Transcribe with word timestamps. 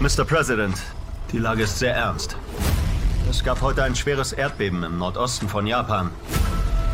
Mr. 0.00 0.24
President, 0.24 0.74
die 1.30 1.36
Lage 1.36 1.64
ist 1.64 1.78
sehr 1.78 1.94
ernst. 1.94 2.34
Es 3.28 3.44
gab 3.44 3.60
heute 3.60 3.82
ein 3.82 3.94
schweres 3.94 4.32
Erdbeben 4.32 4.82
im 4.82 4.96
Nordosten 4.96 5.46
von 5.46 5.66
Japan. 5.66 6.10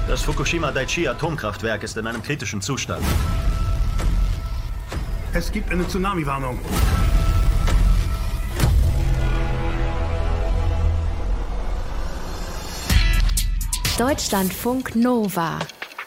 Das 0.09 0.22
Fukushima 0.22 0.72
Daiichi 0.72 1.06
Atomkraftwerk 1.06 1.84
ist 1.84 1.96
in 1.96 2.08
einem 2.08 2.21
kritischen 2.21 2.61
Zustand. 2.61 3.04
Es 5.32 5.53
gibt 5.53 5.71
eine 5.71 5.87
Tsunami-Warnung. 5.87 6.58
Deutschlandfunk 13.96 14.96
Nova. 14.96 15.61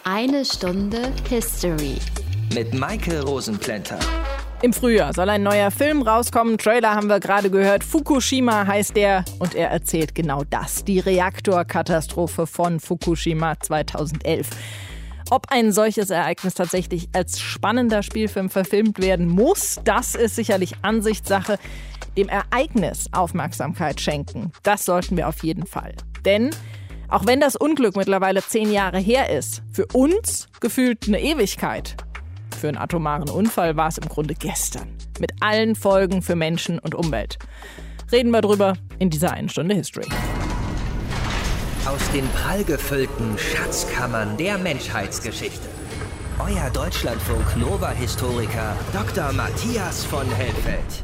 Eine 0.04 0.44
Stunde 0.44 1.14
History. 1.30 2.00
Mit 2.54 2.74
Maike 2.74 3.24
Rosenplanter. 3.24 4.00
Im 4.62 4.74
Frühjahr 4.74 5.14
soll 5.14 5.30
ein 5.30 5.42
neuer 5.42 5.72
Film 5.72 6.02
rauskommen. 6.02 6.58
Trailer 6.58 6.94
haben 6.94 7.08
wir 7.08 7.22
gerade 7.22 7.50
gehört. 7.50 7.82
Fukushima 7.82 8.68
heißt 8.68 8.94
der 8.94 9.24
und 9.40 9.56
er 9.56 9.70
erzählt 9.70 10.14
genau 10.14 10.44
das. 10.44 10.84
Die 10.84 11.00
Reaktorkatastrophe 11.00 12.46
von 12.46 12.82
Fukushima 12.82 13.58
2011. 13.58 14.50
Ob 15.30 15.46
ein 15.50 15.72
solches 15.72 16.10
Ereignis 16.10 16.56
tatsächlich 16.56 17.08
als 17.14 17.40
spannender 17.40 18.04
Spielfilm 18.04 18.50
verfilmt 18.50 19.00
werden 19.00 19.30
muss, 19.30 19.80
das 19.86 20.16
ist 20.16 20.36
sicherlich 20.36 20.74
Ansichtssache. 20.82 21.58
Dem 22.18 22.28
Ereignis 22.28 23.06
Aufmerksamkeit 23.14 24.02
schenken, 24.02 24.52
das 24.64 24.84
sollten 24.84 25.16
wir 25.16 25.30
auf 25.30 25.42
jeden 25.42 25.68
Fall. 25.68 25.94
Denn 26.26 26.50
auch 27.08 27.26
wenn 27.26 27.40
das 27.40 27.56
Unglück 27.56 27.96
mittlerweile 27.96 28.44
zehn 28.44 28.74
Jahre 28.74 29.00
her 29.00 29.30
ist, 29.30 29.62
für 29.72 29.86
uns 29.94 30.50
gefühlt 30.60 31.08
eine 31.08 31.22
Ewigkeit. 31.22 31.96
Für 32.60 32.68
einen 32.68 32.78
atomaren 32.78 33.30
Unfall 33.30 33.78
war 33.78 33.88
es 33.88 33.98
im 33.98 34.10
Grunde 34.10 34.34
gestern. 34.34 34.90
Mit 35.18 35.32
allen 35.40 35.76
Folgen 35.76 36.22
für 36.22 36.36
Menschen 36.36 36.78
und 36.78 36.94
Umwelt. 36.94 37.40
Reden 38.12 38.32
wir 38.32 38.42
drüber 38.42 38.74
in 38.98 39.10
dieser 39.10 39.32
einen 39.32 39.48
Stunde 39.48 39.76
History. 39.76 40.10
Aus 41.86 42.12
den 42.12 42.28
prallgefüllten 42.32 43.38
Schatzkammern 43.38 44.36
der 44.36 44.58
Menschheitsgeschichte. 44.58 45.70
Euer 46.38 46.70
Deutschlandfunk 46.72 47.56
Nova-Historiker 47.56 48.76
Dr. 48.92 49.32
Matthias 49.32 50.04
von 50.04 50.30
Helfeld. 50.30 51.04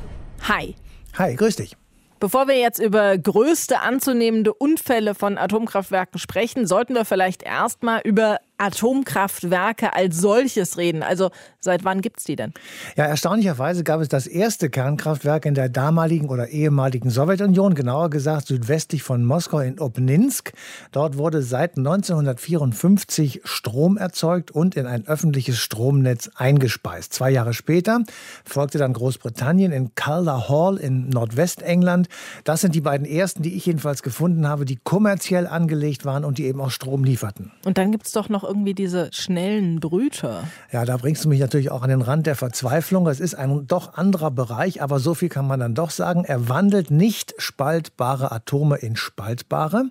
Hi. 0.50 0.76
Hi, 1.18 1.36
grüß 1.36 1.56
dich. 1.56 1.78
Bevor 2.20 2.50
wir 2.50 2.58
jetzt 2.58 2.80
über 2.80 3.18
größte 3.18 3.80
anzunehmende 3.80 4.54
Unfälle 4.54 5.16
von 5.16 5.38
Atomkraftwerken 5.38 6.20
sprechen, 6.20 6.68
sollten 6.68 6.96
wir 6.96 7.06
vielleicht 7.06 7.44
erstmal 7.44 8.02
über 8.02 8.40
Atomkraftwerke 8.58 9.94
als 9.94 10.18
solches 10.18 10.78
reden. 10.78 11.04
Also 11.04 11.32
seit 11.60 11.84
wann 11.84 12.02
gibt 12.02 12.20
es 12.20 12.24
die 12.24 12.36
denn? 12.36 12.54
Ja, 12.96 13.06
erstaunlicherweise 13.06 13.84
gab 13.84 14.00
es 14.00 14.08
das 14.08 14.28
erste 14.28 14.70
Kernkraftwerk 14.70 15.46
in 15.46 15.56
der 15.56 15.70
damaligen 15.70 16.30
oder 16.30 16.50
ehemaligen 16.50 17.10
Sowjetunion, 17.10 17.76
genauer 17.76 18.10
gesagt 18.10 18.48
südwestlich 18.48 19.04
von 19.04 19.26
Moskau 19.26 19.60
in 19.60 19.80
Obninsk. 19.80 20.54
Dort 20.92 21.18
wurde 21.18 21.42
seit 21.42 21.78
1954 21.78 23.42
Strom 23.44 23.98
erzeugt 23.98 24.52
und 24.52 24.76
in 24.76 24.86
ein 24.86 25.06
öffentliches 25.08 25.58
Stromnetz 25.58 26.30
eingespeist. 26.36 27.14
Zwei 27.14 27.32
Jahre 27.32 27.54
später 27.54 28.00
folgte 28.46 28.78
dann 28.78 28.94
Großbritannien 28.94 29.72
in 29.72 29.96
Calder 29.96 30.48
Hall 30.48 30.78
in 30.78 31.10
Nordwestengland. 31.10 32.08
Das 32.44 32.62
sind 32.62 32.76
die 32.76 32.82
beiden 32.82 33.06
ersten, 33.06 33.44
die 33.44 33.56
ich 33.56 33.66
jedenfalls 33.66 34.04
gefunden 34.04 34.48
habe, 34.48 34.66
die 34.66 34.78
kommerziell 34.78 35.48
angelegt 35.48 36.06
waren 36.06 36.24
und 36.24 36.38
die 36.38 36.46
eben 36.46 36.62
auch 36.62 36.72
Strom 36.72 37.04
lieferten. 37.04 37.52
Und 37.66 37.78
dann 37.78 37.92
gibt 37.92 38.06
es 38.06 38.12
doch 38.14 38.30
noch 38.30 38.45
irgendwie 38.46 38.74
diese 38.74 39.10
schnellen 39.12 39.80
Brüter. 39.80 40.44
Ja, 40.72 40.86
da 40.86 40.98
bringst 40.98 41.26
du 41.26 41.30
mich 41.30 41.40
natürlich 41.40 41.72
auch 41.72 41.82
an 41.82 41.90
den 41.90 42.02
Rand 42.02 42.28
der 42.28 42.36
Verzweiflung. 42.36 43.08
Es 43.08 43.20
ist 43.20 43.36
ein 43.36 43.68
doch 43.68 43.96
anderer 43.96 44.32
Bereich, 44.32 44.82
aber 44.82 45.00
so 45.00 45.14
viel 45.14 45.30
kann 45.30 45.48
man 45.48 45.60
dann 45.60 45.76
doch 45.76 45.90
sagen. 45.90 46.24
Er 46.26 46.50
wandelt 46.50 46.92
nicht 46.92 47.34
spaltbare 47.38 48.32
Atome 48.32 48.78
in 48.78 48.96
spaltbare. 48.96 49.86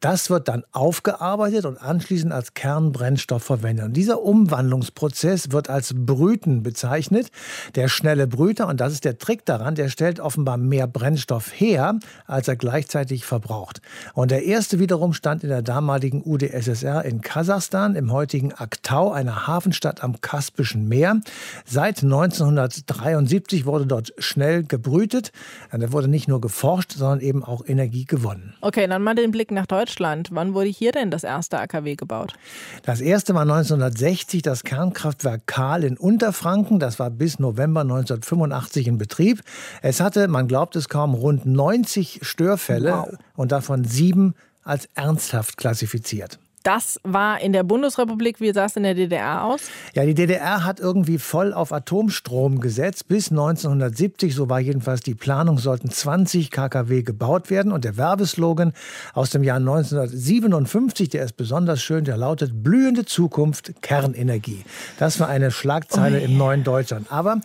Das 0.00 0.30
wird 0.30 0.48
dann 0.48 0.64
aufgearbeitet 0.72 1.64
und 1.64 1.78
anschließend 1.78 2.32
als 2.32 2.54
Kernbrennstoff 2.54 3.42
verwendet. 3.42 3.86
Und 3.86 3.92
dieser 3.94 4.22
Umwandlungsprozess 4.22 5.52
wird 5.52 5.70
als 5.70 5.92
Brüten 5.94 6.62
bezeichnet. 6.62 7.30
Der 7.74 7.88
schnelle 7.88 8.26
Brüter, 8.26 8.68
und 8.68 8.80
das 8.80 8.92
ist 8.92 9.04
der 9.04 9.18
Trick 9.18 9.44
daran, 9.44 9.74
der 9.74 9.88
stellt 9.88 10.20
offenbar 10.20 10.56
mehr 10.56 10.86
Brennstoff 10.86 11.52
her, 11.58 11.98
als 12.26 12.48
er 12.48 12.56
gleichzeitig 12.56 13.24
verbraucht. 13.24 13.80
Und 14.14 14.30
der 14.30 14.44
erste 14.44 14.78
wiederum 14.78 15.12
stand 15.12 15.42
in 15.42 15.50
der 15.50 15.62
damaligen 15.62 16.22
UdSSR 16.24 17.04
in 17.04 17.20
Kasachstan 17.20 17.93
im 17.96 18.12
heutigen 18.12 18.52
Aktau, 18.52 19.12
einer 19.12 19.46
Hafenstadt 19.46 20.02
am 20.02 20.20
Kaspischen 20.20 20.88
Meer. 20.88 21.20
Seit 21.64 22.02
1973 22.02 23.66
wurde 23.66 23.86
dort 23.86 24.12
schnell 24.18 24.64
gebrütet. 24.64 25.32
Da 25.70 25.92
wurde 25.92 26.08
nicht 26.08 26.28
nur 26.28 26.40
geforscht, 26.40 26.92
sondern 26.92 27.20
eben 27.20 27.44
auch 27.44 27.66
Energie 27.66 28.04
gewonnen. 28.04 28.54
Okay, 28.60 28.86
dann 28.86 29.02
mal 29.02 29.14
den 29.14 29.30
Blick 29.30 29.50
nach 29.50 29.66
Deutschland. 29.66 30.28
Wann 30.32 30.54
wurde 30.54 30.68
hier 30.68 30.92
denn 30.92 31.10
das 31.10 31.24
erste 31.24 31.58
AKW 31.58 31.96
gebaut? 31.96 32.34
Das 32.82 33.00
erste 33.00 33.34
war 33.34 33.42
1960 33.42 34.42
das 34.42 34.62
Kernkraftwerk 34.62 35.46
Kahl 35.46 35.84
in 35.84 35.96
Unterfranken. 35.96 36.78
Das 36.78 36.98
war 36.98 37.10
bis 37.10 37.38
November 37.38 37.80
1985 37.82 38.88
in 38.88 38.98
Betrieb. 38.98 39.40
Es 39.82 40.00
hatte, 40.00 40.28
man 40.28 40.48
glaubt 40.48 40.76
es 40.76 40.88
kaum, 40.88 41.14
rund 41.14 41.46
90 41.46 42.20
Störfälle 42.22 42.92
wow. 42.92 43.18
und 43.36 43.52
davon 43.52 43.84
sieben 43.84 44.34
als 44.64 44.88
ernsthaft 44.94 45.56
klassifiziert. 45.56 46.38
Das 46.64 46.98
war 47.02 47.42
in 47.42 47.52
der 47.52 47.62
Bundesrepublik. 47.62 48.40
Wie 48.40 48.50
sah 48.52 48.64
es 48.64 48.76
in 48.76 48.84
der 48.84 48.94
DDR 48.94 49.44
aus? 49.44 49.68
Ja, 49.92 50.06
die 50.06 50.14
DDR 50.14 50.64
hat 50.64 50.80
irgendwie 50.80 51.18
voll 51.18 51.52
auf 51.52 51.72
Atomstrom 51.72 52.58
gesetzt. 52.58 53.06
Bis 53.06 53.30
1970, 53.30 54.34
so 54.34 54.48
war 54.48 54.60
jedenfalls 54.60 55.02
die 55.02 55.14
Planung, 55.14 55.58
sollten 55.58 55.90
20 55.90 56.50
KKW 56.50 57.02
gebaut 57.02 57.50
werden. 57.50 57.70
Und 57.70 57.84
der 57.84 57.98
Werbeslogan 57.98 58.72
aus 59.12 59.28
dem 59.28 59.44
Jahr 59.44 59.58
1957, 59.58 61.10
der 61.10 61.24
ist 61.24 61.36
besonders 61.36 61.82
schön, 61.82 62.04
der 62.04 62.16
lautet 62.16 62.62
Blühende 62.62 63.04
Zukunft, 63.04 63.82
Kernenergie. 63.82 64.64
Das 64.98 65.20
war 65.20 65.28
eine 65.28 65.50
Schlagzeile 65.50 66.18
oh 66.18 66.24
im 66.24 66.38
neuen 66.38 66.64
Deutschland. 66.64 67.12
Aber 67.12 67.40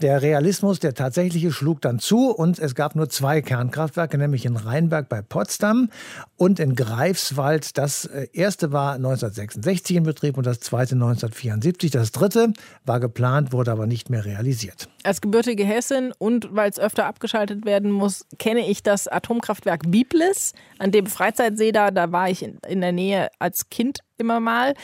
der 0.00 0.22
Realismus, 0.22 0.80
der 0.80 0.94
tatsächliche, 0.94 1.52
schlug 1.52 1.80
dann 1.80 1.98
zu 1.98 2.30
und 2.30 2.58
es 2.58 2.74
gab 2.74 2.94
nur 2.96 3.08
zwei 3.08 3.42
Kernkraftwerke, 3.42 4.18
nämlich 4.18 4.44
in 4.44 4.56
Rheinberg 4.56 5.08
bei 5.08 5.22
Potsdam 5.22 5.90
und 6.36 6.58
in 6.58 6.74
Greifswald. 6.74 7.76
Das 7.78 8.06
äh, 8.06 8.28
erste 8.32 8.72
war 8.72 8.94
1966 8.94 9.96
in 9.96 10.02
Betrieb 10.04 10.36
und 10.36 10.46
das 10.46 10.60
zweite 10.60 10.94
1974. 10.94 11.90
Das 11.90 12.12
dritte 12.12 12.52
war 12.84 13.00
geplant, 13.00 13.52
wurde 13.52 13.72
aber 13.72 13.86
nicht 13.86 14.10
mehr 14.10 14.24
realisiert. 14.24 14.88
Als 15.02 15.20
gebürtige 15.20 15.64
Hessin 15.64 16.12
und 16.18 16.48
weil 16.54 16.70
es 16.70 16.78
öfter 16.78 17.06
abgeschaltet 17.06 17.64
werden 17.64 17.90
muss, 17.90 18.26
kenne 18.38 18.68
ich 18.68 18.82
das 18.82 19.08
Atomkraftwerk 19.08 19.82
Biblis, 19.86 20.54
an 20.78 20.90
dem 20.90 21.06
Freizeitsee 21.06 21.72
da, 21.72 21.90
da 21.90 22.12
war 22.12 22.30
ich 22.30 22.42
in, 22.42 22.58
in 22.66 22.80
der 22.80 22.92
Nähe 22.92 23.28
als 23.38 23.68
Kind 23.70 24.00
immer 24.18 24.40
mal. 24.40 24.74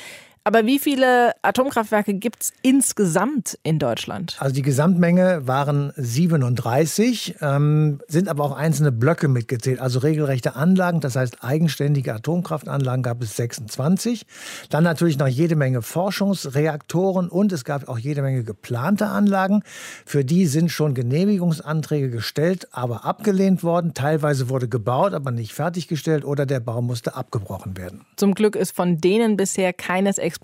Aber 0.47 0.65
wie 0.65 0.79
viele 0.79 1.33
Atomkraftwerke 1.43 2.15
gibt 2.15 2.45
es 2.45 2.53
insgesamt 2.63 3.59
in 3.65 3.81
Deutschland? 3.81 4.37
Also 4.39 4.55
die 4.55 4.63
Gesamtmenge 4.63 5.41
waren 5.49 5.93
37, 5.97 7.39
ähm, 7.41 8.01
sind 8.07 8.29
aber 8.29 8.45
auch 8.45 8.57
einzelne 8.57 8.93
Blöcke 8.93 9.27
mitgezählt, 9.27 9.81
also 9.81 9.99
regelrechte 9.99 10.55
Anlagen, 10.55 11.01
das 11.01 11.17
heißt 11.17 11.43
eigenständige 11.43 12.15
Atomkraftanlagen 12.15 13.03
gab 13.03 13.25
es 13.25 13.35
26. 13.35 14.25
Dann 14.71 14.85
natürlich 14.85 15.19
noch 15.19 15.27
jede 15.27 15.57
Menge 15.57 15.83
Forschungsreaktoren 15.83 17.29
und 17.29 17.51
es 17.51 17.65
gab 17.65 17.89
auch 17.89 17.99
jede 17.99 18.23
Menge 18.23 18.45
geplante 18.45 19.07
Anlagen. 19.09 19.65
Für 20.05 20.25
die 20.25 20.47
sind 20.47 20.71
schon 20.71 20.95
Genehmigungsanträge 20.95 22.09
gestellt, 22.09 22.69
aber 22.71 23.05
abgelehnt 23.05 23.65
worden. 23.65 23.95
Teilweise 23.95 24.49
wurde 24.49 24.69
gebaut, 24.69 25.13
aber 25.13 25.33
nicht 25.33 25.55
fertiggestellt 25.55 26.25
oder 26.25 26.47
der 26.47 26.61
Bau 26.61 26.83
musste 26.83 27.17
abgebrochen 27.17 27.77
werden. 27.77 28.03
Zum 28.15 28.37
Glück 28.37 28.55
ist 28.55 28.77
von 28.77 28.99
denen 28.99 29.37
bisher 29.37 29.73
keines 29.73 30.19
explodiert. 30.19 30.36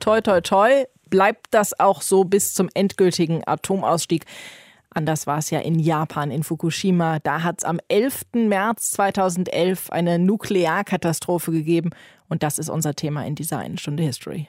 Toi, 0.00 0.20
toi, 0.20 0.40
toi. 0.40 0.84
Bleibt 1.10 1.46
das 1.50 1.78
auch 1.78 2.02
so 2.02 2.24
bis 2.24 2.52
zum 2.54 2.68
endgültigen 2.74 3.42
Atomausstieg? 3.46 4.24
Anders 4.90 5.26
war 5.26 5.38
es 5.38 5.50
ja 5.50 5.60
in 5.60 5.78
Japan, 5.78 6.30
in 6.30 6.42
Fukushima. 6.42 7.18
Da 7.20 7.42
hat 7.42 7.58
es 7.58 7.64
am 7.64 7.78
11. 7.88 8.22
März 8.34 8.90
2011 8.92 9.90
eine 9.90 10.18
Nuklearkatastrophe 10.18 11.52
gegeben. 11.52 11.90
Und 12.28 12.42
das 12.42 12.58
ist 12.58 12.68
unser 12.68 12.94
Thema 12.94 13.24
in 13.26 13.34
dieser 13.34 13.58
einen 13.58 13.78
Stunde 13.78 14.02
History. 14.02 14.48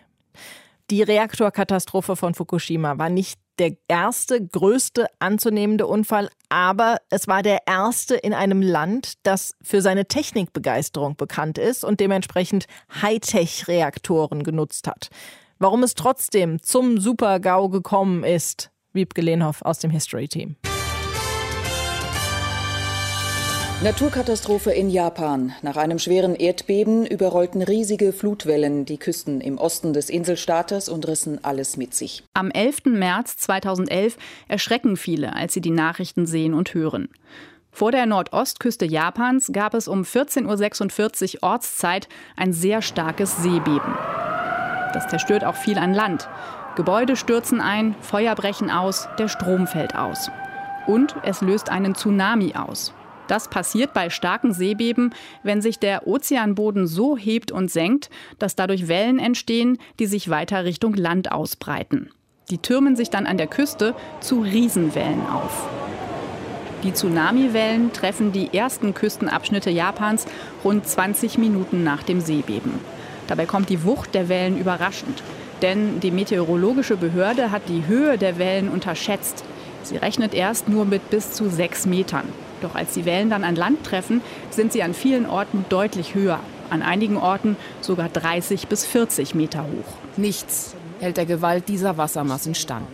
Die 0.89 1.04
Reaktorkatastrophe 1.04 2.15
von 2.15 2.33
Fukushima 2.33 2.98
war 2.98 3.10
nicht 3.10 3.39
der 3.60 3.76
erste, 3.88 4.46
größte 4.46 5.08
anzunehmende 5.20 5.86
Unfall, 5.86 6.30
aber 6.48 6.98
es 7.10 7.28
war 7.28 7.44
der 7.44 7.68
erste 7.68 8.16
in 8.16 8.34
einem 8.34 8.62
Land, 8.62 9.14
das 9.24 9.54
für 9.62 9.82
seine 9.82 10.06
Technikbegeisterung 10.06 11.16
bekannt 11.16 11.58
ist 11.58 11.84
und 11.84 12.00
dementsprechend 12.00 12.66
Hightech-Reaktoren 13.02 14.44
genutzt 14.44 14.88
hat. 14.88 15.10
Warum 15.60 15.84
es 15.84 15.94
trotzdem 15.94 16.64
zum 16.64 17.00
Super-GAU 17.00 17.70
gekommen 17.70 18.24
ist, 18.24 18.72
Wiebke 18.94 19.22
Lehnhoff 19.22 19.62
aus 19.62 19.80
dem 19.80 19.92
History-Team. 19.92 20.56
Naturkatastrophe 23.81 24.72
in 24.72 24.90
Japan. 24.90 25.54
Nach 25.62 25.78
einem 25.78 26.00
schweren 26.00 26.36
Erdbeben 26.36 27.06
überrollten 27.06 27.62
riesige 27.62 28.12
Flutwellen 28.12 28.84
die 28.84 28.98
Küsten 28.98 29.40
im 29.40 29.58
Osten 29.58 29.94
des 29.94 30.10
Inselstaates 30.10 30.90
und 30.90 31.08
rissen 31.08 31.42
alles 31.46 31.78
mit 31.78 31.94
sich. 31.94 32.26
Am 32.34 32.52
11. 32.52 32.88
März 32.88 33.38
2011 33.38 34.18
erschrecken 34.50 34.98
viele, 34.98 35.34
als 35.34 35.54
sie 35.54 35.62
die 35.62 35.72
Nachrichten 35.72 36.26
sehen 36.26 36.54
und 36.54 36.74
hören. 36.74 37.08
Vor 37.72 37.94
der 37.94 38.06
Nordostküste 38.06 38.84
Japans 38.84 39.50
gab 39.54 39.74
es 39.74 39.88
um 39.88 40.02
14.46 40.02 41.36
Uhr 41.36 41.44
Ortszeit 41.44 42.10
ein 42.36 42.52
sehr 42.52 42.82
starkes 42.82 43.42
Seebeben. 43.42 43.94
Das 44.92 45.08
zerstört 45.08 45.46
auch 45.46 45.56
viel 45.56 45.78
an 45.78 45.94
Land. 45.94 46.28
Gebäude 46.75 47.16
stürzen 47.16 47.62
ein, 47.62 47.96
Feuer 48.02 48.36
brechen 48.36 48.72
aus, 48.72 49.08
der 49.18 49.30
Strom 49.30 49.68
fällt 49.68 49.96
aus. 49.96 50.30
Und 50.86 51.16
es 51.24 51.40
löst 51.40 51.70
einen 51.70 51.96
Tsunami 51.96 52.56
aus. 52.56 52.94
Das 53.30 53.48
passiert 53.48 53.94
bei 53.94 54.10
starken 54.10 54.54
Seebeben, 54.54 55.14
wenn 55.44 55.62
sich 55.62 55.78
der 55.78 56.08
Ozeanboden 56.08 56.88
so 56.88 57.16
hebt 57.16 57.52
und 57.52 57.70
senkt, 57.70 58.10
dass 58.40 58.56
dadurch 58.56 58.88
Wellen 58.88 59.20
entstehen, 59.20 59.78
die 60.00 60.08
sich 60.08 60.31
weiter 60.31 60.66
Richtung 60.66 60.96
Land 60.96 61.31
ausbreiten. 61.31 62.10
Die 62.50 62.58
türmen 62.58 62.96
sich 62.96 63.12
dann 63.12 63.28
an 63.28 63.38
der 63.38 63.46
Küste 63.46 63.94
zu 64.20 64.42
Riesenwellen 64.42 65.28
auf. 65.28 65.68
Die 66.81 66.92
Tsunamiwellen 66.92 67.94
treffen 67.94 68.31
die 68.31 68.52
ersten 68.52 68.96
Küstenabschnitte 68.96 69.70
Japans 69.70 70.25
rund 70.64 70.88
20 70.88 71.38
Minuten 71.38 71.84
nach 71.84 72.02
dem 72.02 72.22
Seebeben. 72.22 72.80
Dabei 73.28 73.46
kommt 73.46 73.70
die 73.70 73.84
Wucht 73.84 74.16
der 74.16 74.28
Wellen 74.28 74.58
überraschend. 74.60 75.22
Denn 75.62 76.00
die 76.00 76.10
meteorologische 76.10 76.98
Behörde 76.98 77.52
hat 77.52 77.70
die 77.70 77.86
Höhe 77.86 78.18
der 78.18 78.40
Wellen 78.40 78.70
unterschätzt. 78.70 79.44
Sie 79.84 79.98
rechnet 79.98 80.34
erst 80.34 80.68
nur 80.68 80.86
mit 80.86 81.12
bis 81.12 81.34
zu 81.34 81.48
sechs 81.48 81.86
Metern. 81.86 82.25
Doch 82.62 82.76
als 82.76 82.94
die 82.94 83.06
Wellen 83.06 83.30
dann 83.30 83.44
an 83.44 83.56
Land 83.56 83.84
treffen, 83.84 84.22
sind 84.50 84.74
sie 84.74 84.84
an 84.84 84.94
vielen 84.94 85.26
Orten 85.26 85.66
deutlich 85.70 86.16
höher. 86.16 86.40
An 86.70 86.82
einigen 86.82 87.18
Orten 87.18 87.58
sogar 87.82 88.10
30 88.10 88.68
bis 88.68 88.86
40 88.86 89.34
Meter 89.34 89.64
hoch. 89.64 90.18
Nichts 90.18 90.76
hält 91.00 91.18
der 91.18 91.26
Gewalt 91.26 91.68
dieser 91.68 91.98
Wassermassen 91.98 92.56
stand. 92.56 92.88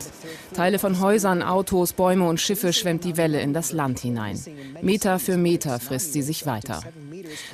Teile 0.53 0.79
von 0.79 0.99
Häusern, 0.99 1.41
Autos, 1.41 1.93
Bäume 1.93 2.27
und 2.27 2.39
Schiffe 2.39 2.71
schwemmt 2.71 3.03
die 3.03 3.17
Welle 3.17 3.41
in 3.41 3.53
das 3.53 3.71
Land 3.71 3.99
hinein. 3.99 4.39
Meter 4.81 5.19
für 5.19 5.37
Meter 5.37 5.79
frisst 5.79 6.13
sie 6.13 6.21
sich 6.21 6.45
weiter. 6.45 6.81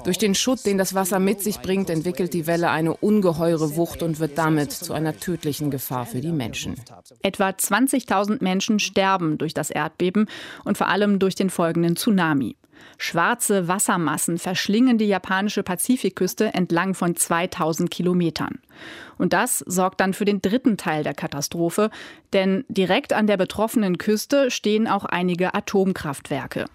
Durch 0.03 0.17
den 0.17 0.35
Schutt, 0.35 0.65
den 0.65 0.77
das 0.77 0.93
Wasser 0.93 1.19
mit 1.19 1.41
sich 1.41 1.59
bringt, 1.59 1.89
entwickelt 1.89 2.33
die 2.33 2.47
Welle 2.47 2.69
eine 2.69 2.95
ungeheure 2.95 3.75
Wucht 3.75 4.03
und 4.03 4.19
wird 4.19 4.37
damit 4.37 4.71
zu 4.71 4.93
einer 4.93 5.17
tödlichen 5.17 5.71
Gefahr 5.71 6.05
für 6.05 6.21
die 6.21 6.31
Menschen. 6.31 6.75
Etwa 7.21 7.49
20.000 7.49 8.43
Menschen 8.43 8.79
sterben 8.79 9.37
durch 9.37 9.53
das 9.53 9.69
Erdbeben 9.69 10.27
und 10.63 10.77
vor 10.77 10.87
allem 10.87 11.19
durch 11.19 11.35
den 11.35 11.49
folgenden 11.49 11.95
Tsunami. 11.95 12.55
Schwarze 12.97 13.67
Wassermassen 13.67 14.37
verschlingen 14.37 14.97
die 14.97 15.05
japanische 15.05 15.63
Pazifikküste 15.63 16.53
entlang 16.53 16.93
von 16.93 17.15
2000 17.15 17.89
Kilometern. 17.89 18.59
Und 19.17 19.33
das 19.33 19.59
sorgt 19.59 19.99
dann 19.99 20.13
für 20.13 20.25
den 20.25 20.41
dritten 20.41 20.77
Teil 20.77 21.03
der 21.03 21.13
Katastrophe, 21.13 21.89
denn 22.33 22.65
direkt 22.69 23.13
an 23.13 23.27
der 23.27 23.37
betroffenen 23.37 23.97
Küste 23.97 24.51
stehen 24.51 24.87
auch 24.87 25.05
einige 25.05 25.53
Atomkraftwerke. 25.53 26.65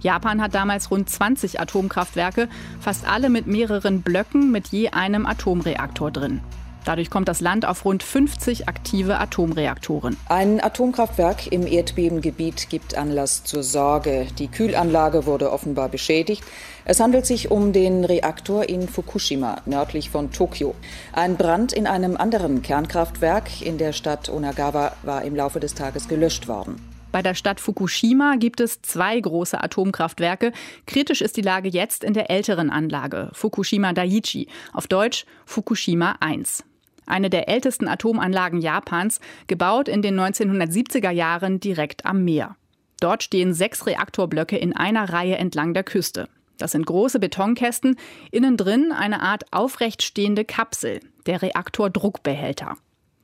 Japan 0.00 0.42
hat 0.42 0.54
damals 0.54 0.90
rund 0.90 1.08
20 1.08 1.60
Atomkraftwerke, 1.60 2.48
fast 2.80 3.08
alle 3.08 3.30
mit 3.30 3.46
mehreren 3.46 4.02
Blöcken 4.02 4.52
mit 4.52 4.68
je 4.68 4.90
einem 4.90 5.26
Atomreaktor 5.26 6.10
drin. 6.10 6.40
Dadurch 6.86 7.10
kommt 7.10 7.26
das 7.26 7.40
Land 7.40 7.66
auf 7.66 7.84
rund 7.84 8.04
50 8.04 8.68
aktive 8.68 9.18
Atomreaktoren. 9.18 10.16
Ein 10.28 10.62
Atomkraftwerk 10.62 11.50
im 11.50 11.66
Erdbebengebiet 11.66 12.70
gibt 12.70 12.96
Anlass 12.96 13.42
zur 13.42 13.64
Sorge. 13.64 14.28
Die 14.38 14.46
Kühlanlage 14.46 15.26
wurde 15.26 15.50
offenbar 15.50 15.88
beschädigt. 15.88 16.44
Es 16.84 17.00
handelt 17.00 17.26
sich 17.26 17.50
um 17.50 17.72
den 17.72 18.04
Reaktor 18.04 18.68
in 18.68 18.86
Fukushima, 18.86 19.56
nördlich 19.66 20.10
von 20.10 20.30
Tokio. 20.30 20.76
Ein 21.12 21.36
Brand 21.36 21.72
in 21.72 21.88
einem 21.88 22.16
anderen 22.16 22.62
Kernkraftwerk 22.62 23.62
in 23.62 23.78
der 23.78 23.92
Stadt 23.92 24.28
Onagawa 24.28 24.92
war 25.02 25.24
im 25.24 25.34
Laufe 25.34 25.58
des 25.58 25.74
Tages 25.74 26.06
gelöscht 26.06 26.46
worden. 26.46 26.80
Bei 27.12 27.22
der 27.22 27.34
Stadt 27.34 27.60
Fukushima 27.60 28.36
gibt 28.36 28.60
es 28.60 28.82
zwei 28.82 29.18
große 29.18 29.62
Atomkraftwerke. 29.62 30.52
Kritisch 30.86 31.22
ist 31.22 31.36
die 31.36 31.42
Lage 31.42 31.68
jetzt 31.68 32.04
in 32.04 32.12
der 32.12 32.30
älteren 32.30 32.70
Anlage, 32.70 33.30
Fukushima 33.32 33.92
Daiichi, 33.92 34.48
auf 34.72 34.86
Deutsch 34.86 35.24
Fukushima 35.46 36.16
1. 36.20 36.64
Eine 37.06 37.30
der 37.30 37.48
ältesten 37.48 37.88
Atomanlagen 37.88 38.60
Japans, 38.60 39.20
gebaut 39.46 39.88
in 39.88 40.02
den 40.02 40.18
1970er 40.18 41.10
Jahren 41.10 41.60
direkt 41.60 42.04
am 42.04 42.24
Meer. 42.24 42.56
Dort 43.00 43.22
stehen 43.22 43.54
sechs 43.54 43.86
Reaktorblöcke 43.86 44.56
in 44.56 44.74
einer 44.74 45.10
Reihe 45.10 45.36
entlang 45.36 45.74
der 45.74 45.84
Küste. 45.84 46.28
Das 46.58 46.72
sind 46.72 46.86
große 46.86 47.20
Betonkästen, 47.20 47.96
innen 48.30 48.56
drin 48.56 48.92
eine 48.92 49.20
Art 49.20 49.52
aufrecht 49.52 50.02
stehende 50.02 50.44
Kapsel, 50.44 51.00
der 51.26 51.42
Reaktordruckbehälter. 51.42 52.76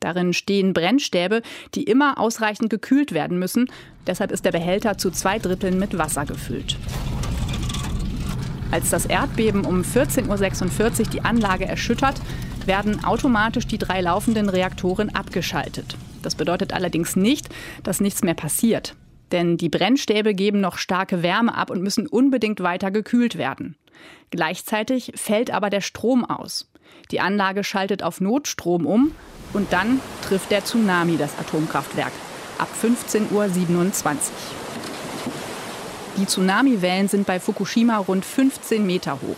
Darin 0.03 0.33
stehen 0.33 0.73
Brennstäbe, 0.73 1.43
die 1.75 1.85
immer 1.85 2.19
ausreichend 2.19 2.71
gekühlt 2.71 3.13
werden 3.13 3.39
müssen. 3.39 3.71
Deshalb 4.07 4.33
ist 4.33 4.45
der 4.45 4.53
Behälter 4.53 4.99
zu 4.99 5.11
zwei 5.11 5.39
Dritteln 5.39 5.79
mit 5.79 5.97
Wasser 5.97 6.27
gefüllt. 6.27 6.77
Als 8.73 8.91
das 8.91 9.07
Erdbeben 9.07 9.65
um 9.65 9.83
14.46 9.83 11.01
Uhr 11.01 11.11
die 11.11 11.21
Anlage 11.25 11.67
erschüttert, 11.67 12.21
werden 12.67 13.05
automatisch 13.05 13.67
die 13.67 13.79
drei 13.79 14.01
laufenden 14.01 14.49
Reaktoren 14.49 15.15
abgeschaltet. 15.15 15.97
Das 16.23 16.35
bedeutet 16.35 16.73
allerdings 16.73 17.15
nicht, 17.15 17.49
dass 17.83 18.01
nichts 18.01 18.23
mehr 18.23 18.35
passiert. 18.35 18.97
Denn 19.31 19.57
die 19.57 19.69
Brennstäbe 19.69 20.35
geben 20.35 20.61
noch 20.61 20.79
starke 20.79 21.23
Wärme 21.23 21.55
ab 21.55 21.71
und 21.71 21.83
müssen 21.83 22.07
unbedingt 22.07 22.61
weiter 22.61 22.91
gekühlt 22.91 23.39
werden. 23.39 23.77
Gleichzeitig 24.31 25.13
fällt 25.15 25.51
aber 25.51 25.71
der 25.71 25.81
Strom 25.81 26.25
aus. 26.25 26.72
Die 27.13 27.21
Anlage 27.21 27.63
schaltet 27.63 28.03
auf 28.03 28.23
Notstrom 28.23 28.87
um 28.87 29.13
und 29.53 29.73
dann 29.73 30.01
trifft 30.27 30.51
der 30.51 30.65
Tsunami 30.65 31.19
das 31.19 31.39
Atomkraftwerk 31.39 32.13
ab 32.59 32.69
15.27 32.83 33.31
Uhr. 33.33 33.47
Die 36.17 36.27
Tsunamiwellen 36.27 37.09
sind 37.09 37.27
bei 37.27 37.39
Fukushima 37.39 37.99
rund 37.99 38.25
15 38.25 38.85
Meter 38.87 39.21
hoch. 39.21 39.37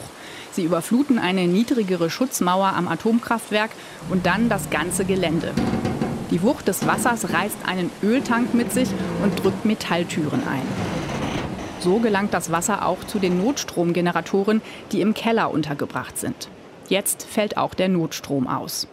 Sie 0.53 0.63
überfluten 0.63 1.19
eine 1.19 1.49
niedrigere 1.49 2.11
Schutzmauer 2.11 2.75
am 2.77 2.87
Atomkraftwerk 2.87 3.71
und 4.09 4.25
dann 4.25 4.49
das 4.49 4.71
ganze 4.71 5.05
Gelände. 5.05 5.51
Die 6.31 6.43
Wucht 6.43 6.69
des 6.69 6.87
Wassers 6.87 7.33
reißt 7.33 7.59
einen 7.67 7.91
Öltank 8.05 8.55
mit 8.55 8.73
sich 8.73 8.89
und 9.23 9.43
drückt 9.43 9.65
Metalltüren 9.65 10.47
ein. 10.47 10.67
So 11.81 11.99
gelangt 11.99 12.35
das 12.35 12.53
Wasser 12.53 12.87
auch 12.87 13.03
zu 13.05 13.19
den 13.19 13.43
Notstromgeneratoren, 13.43 14.63
die 14.93 15.01
im 15.01 15.13
Keller 15.13 15.51
untergebracht 15.51 16.17
sind. 16.19 16.49
Jetzt 16.89 17.23
fällt 17.23 17.57
auch 17.57 17.75
der 17.75 17.89
Notstrom 17.89 18.47
aus. 18.47 18.89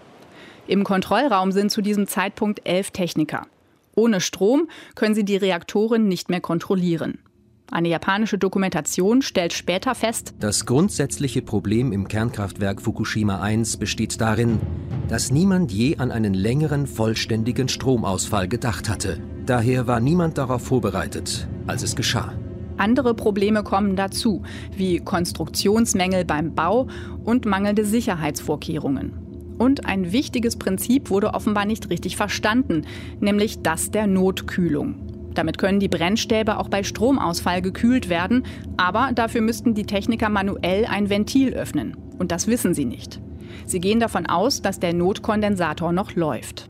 Im 0.67 0.83
Kontrollraum 0.83 1.51
sind 1.51 1.71
zu 1.71 1.81
diesem 1.81 2.07
Zeitpunkt 2.07 2.61
elf 2.65 2.91
Techniker. 2.91 3.47
Ohne 3.95 4.21
Strom 4.21 4.69
können 4.95 5.15
sie 5.15 5.25
die 5.25 5.35
Reaktoren 5.35 6.07
nicht 6.07 6.29
mehr 6.29 6.41
kontrollieren. 6.41 7.19
Eine 7.71 7.87
japanische 7.87 8.37
Dokumentation 8.37 9.21
stellt 9.21 9.53
später 9.53 9.95
fest, 9.95 10.33
das 10.39 10.65
grundsätzliche 10.65 11.41
Problem 11.41 11.93
im 11.93 12.09
Kernkraftwerk 12.09 12.81
Fukushima 12.81 13.39
1 13.39 13.77
besteht 13.77 14.19
darin, 14.19 14.59
dass 15.07 15.31
niemand 15.31 15.71
je 15.71 15.97
an 15.97 16.11
einen 16.11 16.33
längeren 16.33 16.85
vollständigen 16.85 17.69
Stromausfall 17.69 18.49
gedacht 18.49 18.89
hatte. 18.89 19.21
Daher 19.45 19.87
war 19.87 20.01
niemand 20.01 20.37
darauf 20.37 20.63
vorbereitet, 20.63 21.47
als 21.65 21.81
es 21.83 21.95
geschah. 21.95 22.33
Andere 22.81 23.13
Probleme 23.13 23.61
kommen 23.61 23.95
dazu, 23.95 24.41
wie 24.75 24.97
Konstruktionsmängel 24.97 26.25
beim 26.25 26.55
Bau 26.55 26.87
und 27.23 27.45
mangelnde 27.45 27.85
Sicherheitsvorkehrungen. 27.85 29.55
Und 29.59 29.85
ein 29.85 30.11
wichtiges 30.11 30.55
Prinzip 30.55 31.11
wurde 31.11 31.35
offenbar 31.35 31.65
nicht 31.65 31.91
richtig 31.91 32.17
verstanden, 32.17 32.87
nämlich 33.19 33.61
das 33.61 33.91
der 33.91 34.07
Notkühlung. 34.07 34.95
Damit 35.35 35.59
können 35.59 35.79
die 35.79 35.89
Brennstäbe 35.89 36.57
auch 36.57 36.69
bei 36.69 36.81
Stromausfall 36.81 37.61
gekühlt 37.61 38.09
werden, 38.09 38.45
aber 38.77 39.11
dafür 39.13 39.41
müssten 39.41 39.75
die 39.75 39.85
Techniker 39.85 40.29
manuell 40.29 40.85
ein 40.85 41.11
Ventil 41.11 41.53
öffnen. 41.53 41.95
Und 42.17 42.31
das 42.31 42.47
wissen 42.47 42.73
sie 42.73 42.85
nicht. 42.85 43.21
Sie 43.67 43.79
gehen 43.79 43.99
davon 43.99 44.25
aus, 44.25 44.63
dass 44.63 44.79
der 44.79 44.93
Notkondensator 44.93 45.91
noch 45.91 46.15
läuft. 46.15 46.67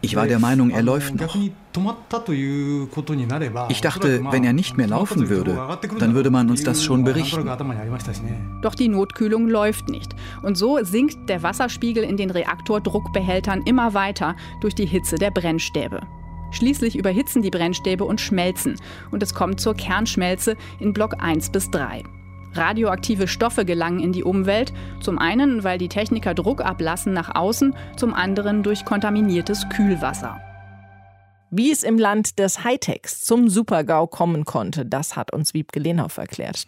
Ich 0.00 0.16
war 0.16 0.26
der 0.26 0.38
Meinung, 0.38 0.70
er 0.70 0.82
läuft 0.82 1.14
noch. 1.14 1.36
Ich 3.68 3.80
dachte, 3.80 4.24
wenn 4.30 4.44
er 4.44 4.52
nicht 4.52 4.76
mehr 4.76 4.86
laufen 4.88 5.28
würde, 5.28 5.78
dann 5.98 6.14
würde 6.14 6.30
man 6.30 6.50
uns 6.50 6.62
das 6.62 6.84
schon 6.84 7.04
berichten. 7.04 7.48
Doch 8.62 8.74
die 8.74 8.88
Notkühlung 8.88 9.48
läuft 9.48 9.88
nicht. 9.88 10.14
Und 10.42 10.56
so 10.56 10.78
sinkt 10.82 11.28
der 11.28 11.42
Wasserspiegel 11.42 12.04
in 12.04 12.16
den 12.16 12.30
Reaktordruckbehältern 12.30 13.62
immer 13.62 13.94
weiter 13.94 14.36
durch 14.60 14.74
die 14.74 14.86
Hitze 14.86 15.16
der 15.16 15.30
Brennstäbe. 15.30 16.00
Schließlich 16.52 16.96
überhitzen 16.96 17.42
die 17.42 17.50
Brennstäbe 17.50 18.04
und 18.04 18.20
schmelzen. 18.20 18.76
Und 19.10 19.22
es 19.22 19.34
kommt 19.34 19.60
zur 19.60 19.74
Kernschmelze 19.74 20.56
in 20.78 20.92
Block 20.92 21.14
1 21.18 21.50
bis 21.50 21.70
3. 21.70 22.04
Radioaktive 22.54 23.28
Stoffe 23.28 23.64
gelangen 23.64 24.00
in 24.00 24.12
die 24.12 24.24
Umwelt, 24.24 24.72
zum 25.00 25.18
einen, 25.18 25.64
weil 25.64 25.78
die 25.78 25.88
Techniker 25.88 26.34
Druck 26.34 26.64
ablassen 26.64 27.12
nach 27.12 27.34
außen, 27.34 27.74
zum 27.96 28.14
anderen 28.14 28.62
durch 28.62 28.84
kontaminiertes 28.84 29.68
Kühlwasser. 29.68 30.40
Wie 31.50 31.70
es 31.70 31.82
im 31.82 31.98
Land 31.98 32.38
des 32.38 32.64
Hightechs 32.64 33.20
zum 33.20 33.50
Supergau 33.50 34.06
kommen 34.06 34.44
konnte, 34.44 34.86
das 34.86 35.16
hat 35.16 35.34
uns 35.34 35.52
Wiebke 35.52 35.80
Lehnhoff 35.80 36.16
erklärt. 36.16 36.66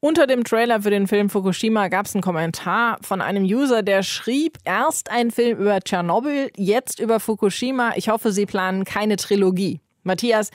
Unter 0.00 0.26
dem 0.26 0.44
Trailer 0.44 0.82
für 0.82 0.90
den 0.90 1.06
Film 1.06 1.30
Fukushima 1.30 1.88
gab 1.88 2.04
es 2.04 2.14
einen 2.14 2.22
Kommentar 2.22 2.98
von 3.00 3.22
einem 3.22 3.44
User, 3.44 3.82
der 3.82 4.02
schrieb, 4.02 4.58
erst 4.64 5.10
ein 5.10 5.30
Film 5.30 5.58
über 5.58 5.80
Tschernobyl, 5.80 6.50
jetzt 6.54 7.00
über 7.00 7.18
Fukushima. 7.18 7.94
Ich 7.96 8.10
hoffe, 8.10 8.30
Sie 8.30 8.44
planen 8.44 8.84
keine 8.84 9.16
Trilogie. 9.16 9.80
Matthias, 10.02 10.50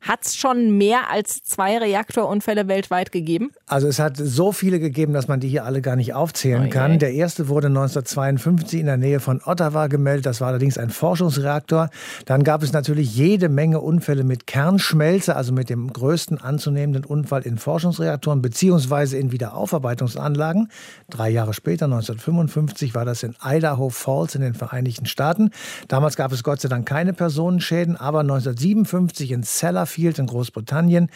hat 0.00 0.24
es 0.24 0.34
schon 0.34 0.78
mehr 0.78 1.10
als 1.10 1.42
zwei 1.42 1.76
Reaktorunfälle 1.76 2.68
weltweit 2.68 3.12
gegeben? 3.12 3.50
Also 3.66 3.86
es 3.86 3.98
hat 3.98 4.16
so 4.16 4.50
viele 4.50 4.80
gegeben, 4.80 5.12
dass 5.12 5.28
man 5.28 5.40
die 5.40 5.48
hier 5.48 5.66
alle 5.66 5.82
gar 5.82 5.94
nicht 5.94 6.14
aufzählen 6.14 6.66
oh 6.68 6.70
kann. 6.70 6.98
Der 6.98 7.12
erste 7.12 7.48
wurde 7.48 7.66
1952 7.66 8.80
in 8.80 8.86
der 8.86 8.96
Nähe 8.96 9.20
von 9.20 9.42
Ottawa 9.44 9.88
gemeldet. 9.88 10.24
Das 10.24 10.40
war 10.40 10.48
allerdings 10.48 10.78
ein 10.78 10.88
Forschungsreaktor. 10.88 11.90
Dann 12.24 12.44
gab 12.44 12.62
es 12.62 12.72
natürlich 12.72 13.14
jede 13.14 13.50
Menge 13.50 13.80
Unfälle 13.80 14.24
mit 14.24 14.46
Kernschmelze, 14.46 15.36
also 15.36 15.52
mit 15.52 15.68
dem 15.68 15.92
größten 15.92 16.40
anzunehmenden 16.40 17.04
Unfall 17.04 17.42
in 17.42 17.58
Forschungsreaktoren 17.58 18.40
beziehungsweise 18.40 19.18
in 19.18 19.32
Wiederaufarbeitungsanlagen. 19.32 20.70
Drei 21.10 21.28
Jahre 21.28 21.52
später, 21.52 21.84
1955, 21.84 22.94
war 22.94 23.04
das 23.04 23.22
in 23.22 23.36
Idaho 23.44 23.90
Falls 23.90 24.34
in 24.34 24.40
den 24.40 24.54
Vereinigten 24.54 25.04
Staaten. 25.04 25.50
Damals 25.88 26.16
gab 26.16 26.32
es 26.32 26.42
Gott 26.42 26.62
sei 26.62 26.68
Dank 26.68 26.88
keine 26.88 27.12
Personenschäden, 27.12 27.96
aber 27.96 28.20
1957 28.20 29.32
in 29.32 29.42
Sellafield 29.42 29.89
Sellafield 29.90 30.18
in 30.18 30.26
Großbritannien. 30.26 31.10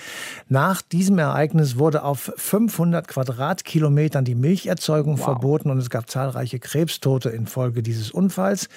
Nach 0.48 0.82
diesem 0.82 1.18
Ereignis 1.18 1.78
wurde 1.78 2.02
auf 2.02 2.32
500 2.36 3.06
Quadratkilometern 3.06 4.24
die 4.24 4.34
Milcherzeugung 4.34 5.18
wow. 5.18 5.24
verboten 5.24 5.70
und 5.70 5.78
es 5.78 5.90
gab 5.90 6.10
zahlreiche 6.10 6.58
Krebstote 6.58 7.30
infolge 7.30 7.82
dieses 7.82 8.10
Unfalls. 8.10 8.68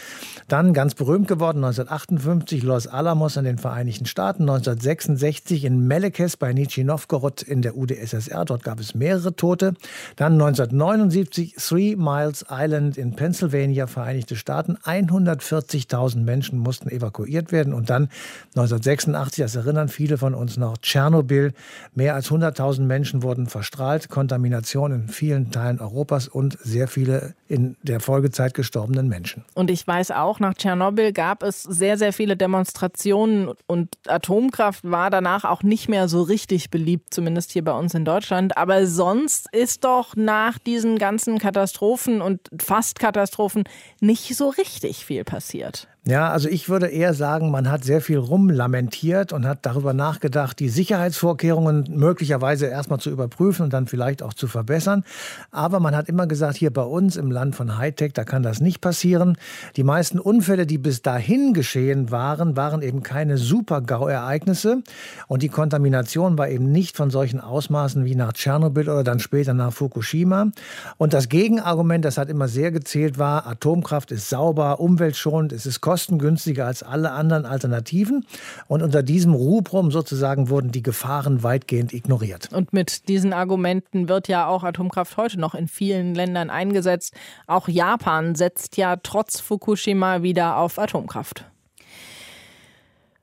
Dann 0.47 0.73
ganz 0.73 0.95
berühmt 0.95 1.27
geworden 1.27 1.63
1958 1.63 2.63
Los 2.63 2.87
Alamos 2.87 3.37
in 3.37 3.45
den 3.45 3.57
Vereinigten 3.57 4.05
Staaten, 4.05 4.43
1966 4.43 5.65
in 5.65 5.87
Melekes 5.87 6.37
bei 6.37 6.53
Nizhny 6.53 6.83
Novgorod 6.83 7.41
in 7.41 7.61
der 7.61 7.75
UdSSR, 7.75 8.45
dort 8.45 8.63
gab 8.63 8.79
es 8.79 8.93
mehrere 8.93 9.35
Tote. 9.35 9.73
Dann 10.15 10.33
1979 10.33 11.55
Three 11.55 11.95
Miles 11.95 12.45
Island 12.49 12.97
in 12.97 13.15
Pennsylvania, 13.15 13.87
Vereinigte 13.87 14.35
Staaten, 14.35 14.77
140.000 14.77 16.19
Menschen 16.19 16.59
mussten 16.59 16.89
evakuiert 16.89 17.51
werden 17.51 17.73
und 17.73 17.89
dann 17.89 18.09
1986, 18.55 19.43
das 19.43 19.55
erinnern 19.55 19.86
erinnern 19.87 19.89
viele 19.89 20.17
von 20.17 20.33
uns 20.33 20.57
noch 20.57 20.77
Tschernobyl. 20.77 21.53
Mehr 21.93 22.15
als 22.15 22.29
100.000 22.29 22.81
Menschen 22.81 23.23
wurden 23.23 23.47
verstrahlt, 23.47 24.09
Kontamination 24.09 24.91
in 24.91 25.07
vielen 25.07 25.51
Teilen 25.51 25.79
Europas 25.79 26.27
und 26.27 26.57
sehr 26.61 26.87
viele 26.87 27.33
in 27.47 27.75
der 27.83 27.99
Folgezeit 27.99 28.53
gestorbenen 28.53 29.07
Menschen. 29.07 29.43
Und 29.55 29.71
ich 29.71 29.87
weiß 29.87 30.11
auch, 30.11 30.39
nach 30.39 30.53
Tschernobyl 30.53 31.13
gab 31.13 31.43
es 31.43 31.63
sehr, 31.63 31.97
sehr 31.97 32.13
viele 32.13 32.35
Demonstrationen 32.35 33.49
und 33.67 33.89
Atomkraft 34.07 34.83
war 34.83 35.09
danach 35.09 35.45
auch 35.45 35.63
nicht 35.63 35.89
mehr 35.89 36.07
so 36.07 36.21
richtig 36.21 36.69
beliebt, 36.69 37.13
zumindest 37.13 37.51
hier 37.51 37.63
bei 37.63 37.73
uns 37.73 37.93
in 37.93 38.05
Deutschland. 38.05 38.57
Aber 38.57 38.85
sonst 38.85 39.47
ist 39.53 39.83
doch 39.83 40.15
nach 40.15 40.59
diesen 40.59 40.97
ganzen 40.97 41.39
Katastrophen 41.39 42.21
und 42.21 42.41
fast 42.61 42.99
Katastrophen 42.99 43.63
nicht 44.01 44.35
so 44.35 44.49
richtig 44.49 45.05
viel 45.05 45.23
passiert. 45.23 45.87
Ja, 46.07 46.29
also 46.29 46.47
ich 46.47 46.69
würde 46.69 46.87
eher 46.87 47.13
sagen, 47.13 47.51
man 47.51 47.69
hat 47.69 47.83
sehr 47.83 47.99
viel 47.99 48.17
rumlamentiert 48.17 49.33
und 49.33 49.45
hat 49.45 49.65
darüber 49.65 49.91
nachgedacht, 49.91 50.57
die 50.57 50.69
Sicherheitsvorkehrungen 50.69 51.83
möglicherweise 51.89 52.67
erstmal 52.67 52.99
zu 52.99 53.09
überprüfen 53.09 53.63
und 53.63 53.73
dann 53.73 53.87
vielleicht 53.87 54.23
auch 54.23 54.33
zu 54.33 54.47
verbessern. 54.47 55.03
Aber 55.51 55.81
man 55.81 55.97
hat 55.97 56.07
immer 56.07 56.25
gesagt, 56.25 56.55
hier 56.55 56.71
bei 56.71 56.83
uns 56.83 57.17
im 57.17 57.29
Land 57.29 57.57
von 57.57 57.77
Hightech, 57.77 58.13
da 58.13 58.23
kann 58.23 58.41
das 58.41 58.61
nicht 58.61 58.79
passieren. 58.79 59.37
Die 59.75 59.83
meisten 59.83 60.17
Unfälle, 60.17 60.65
die 60.65 60.77
bis 60.77 61.01
dahin 61.01 61.53
geschehen 61.53 62.09
waren, 62.09 62.55
waren 62.55 62.81
eben 62.83 63.03
keine 63.03 63.37
Super-GAU-Ereignisse. 63.37 64.83
Und 65.27 65.43
die 65.43 65.49
Kontamination 65.49 66.37
war 66.37 66.47
eben 66.47 66.71
nicht 66.71 66.95
von 66.95 67.09
solchen 67.09 67.41
Ausmaßen 67.41 68.05
wie 68.05 68.15
nach 68.15 68.31
Tschernobyl 68.31 68.87
oder 68.87 69.03
dann 69.03 69.19
später 69.19 69.53
nach 69.53 69.73
Fukushima. 69.73 70.51
Und 70.95 71.11
das 71.11 71.27
Gegenargument, 71.27 72.05
das 72.05 72.17
hat 72.17 72.29
immer 72.29 72.47
sehr 72.47 72.71
gezählt, 72.71 73.17
war, 73.17 73.45
Atomkraft 73.45 74.13
ist 74.13 74.29
sauber, 74.29 74.79
umweltschonend, 74.79 75.51
es 75.51 75.65
ist 75.65 75.81
kostenlos 75.81 75.96
kostengünstiger 75.97 76.67
als 76.67 76.83
alle 76.83 77.11
anderen 77.11 77.47
Alternativen. 77.47 78.27
Und 78.67 78.83
unter 78.83 79.01
diesem 79.01 79.33
Rubrum 79.33 79.89
sozusagen 79.89 80.49
wurden 80.49 80.71
die 80.71 80.83
Gefahren 80.83 81.41
weitgehend 81.41 81.91
ignoriert. 81.91 82.49
Und 82.53 82.71
mit 82.71 83.07
diesen 83.09 83.33
Argumenten 83.33 84.07
wird 84.07 84.27
ja 84.27 84.45
auch 84.45 84.63
Atomkraft 84.63 85.17
heute 85.17 85.39
noch 85.39 85.55
in 85.55 85.67
vielen 85.67 86.13
Ländern 86.13 86.51
eingesetzt. 86.51 87.15
Auch 87.47 87.67
Japan 87.67 88.35
setzt 88.35 88.77
ja 88.77 88.97
trotz 88.97 89.39
Fukushima 89.39 90.21
wieder 90.21 90.57
auf 90.57 90.77
Atomkraft. 90.77 91.45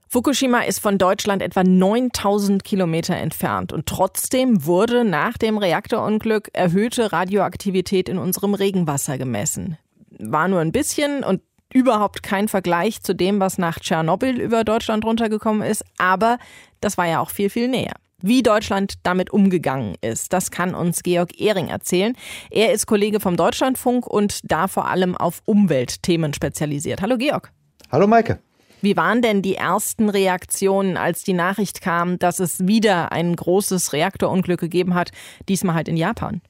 Fukushima 0.09 0.61
ist 0.63 0.81
von 0.81 0.99
Deutschland 0.99 1.43
etwa 1.43 1.63
9000 1.63 2.63
Kilometer 2.65 3.17
entfernt 3.17 3.73
und 3.73 3.87
trotzdem 3.87 4.65
wurde 4.65 5.05
nach 5.05 5.39
dem 5.39 5.59
Reaktorunglück 5.59 6.51
erhöhte 6.53 7.13
Radioaktivität 7.13 8.09
in 8.09 8.19
unserem 8.19 8.55
Regenwasser 8.55 9.19
gemessen. 9.19 9.77
War 10.21 10.47
nur 10.47 10.61
ein 10.61 10.71
bisschen 10.71 11.25
und 11.25 11.41
überhaupt 11.75 12.23
kein 12.23 12.49
Vergleich 12.49 13.03
zu 13.03 13.15
dem, 13.15 13.41
was 13.41 13.59
nach 13.59 13.79
Tschernobyl 13.79 14.41
über 14.41 14.65
Deutschland 14.65 15.05
runtergekommen 15.05 15.69
ist, 15.69 15.85
aber 15.99 16.39
das 16.81 16.97
war 16.97 17.07
ja 17.07 17.21
auch 17.21 17.31
viel, 17.31 17.51
viel 17.51 17.69
näher. 17.69 17.95
Wie 18.23 18.43
Deutschland 18.43 18.95
damit 19.03 19.31
umgegangen 19.35 19.97
ist, 20.01 20.33
das 20.33 20.51
kann 20.51 20.75
uns 20.75 21.03
Georg 21.03 21.39
Ehring 21.39 21.69
erzählen. 21.69 22.17
Er 22.51 22.73
ist 22.73 22.87
Kollege 22.87 23.21
vom 23.21 23.37
Deutschlandfunk 23.37 24.07
und 24.07 24.41
da 24.51 24.67
vor 24.67 24.89
allem 24.89 25.15
auf 25.15 25.43
Umweltthemen 25.45 26.33
spezialisiert. 26.33 27.03
Hallo 27.03 27.19
Georg. 27.19 27.53
Hallo 27.93 28.07
Maike. 28.07 28.39
Wie 28.81 28.97
waren 28.97 29.21
denn 29.21 29.43
die 29.43 29.57
ersten 29.57 30.09
Reaktionen, 30.09 30.97
als 30.97 31.23
die 31.23 31.33
Nachricht 31.33 31.81
kam, 31.81 32.19
dass 32.19 32.39
es 32.39 32.67
wieder 32.67 33.13
ein 33.13 33.35
großes 33.35 33.93
Reaktorunglück 33.93 34.61
gegeben 34.61 34.95
hat, 34.95 35.11
diesmal 35.49 35.75
halt 35.75 35.89
in 35.89 35.97
Japan? 35.97 36.41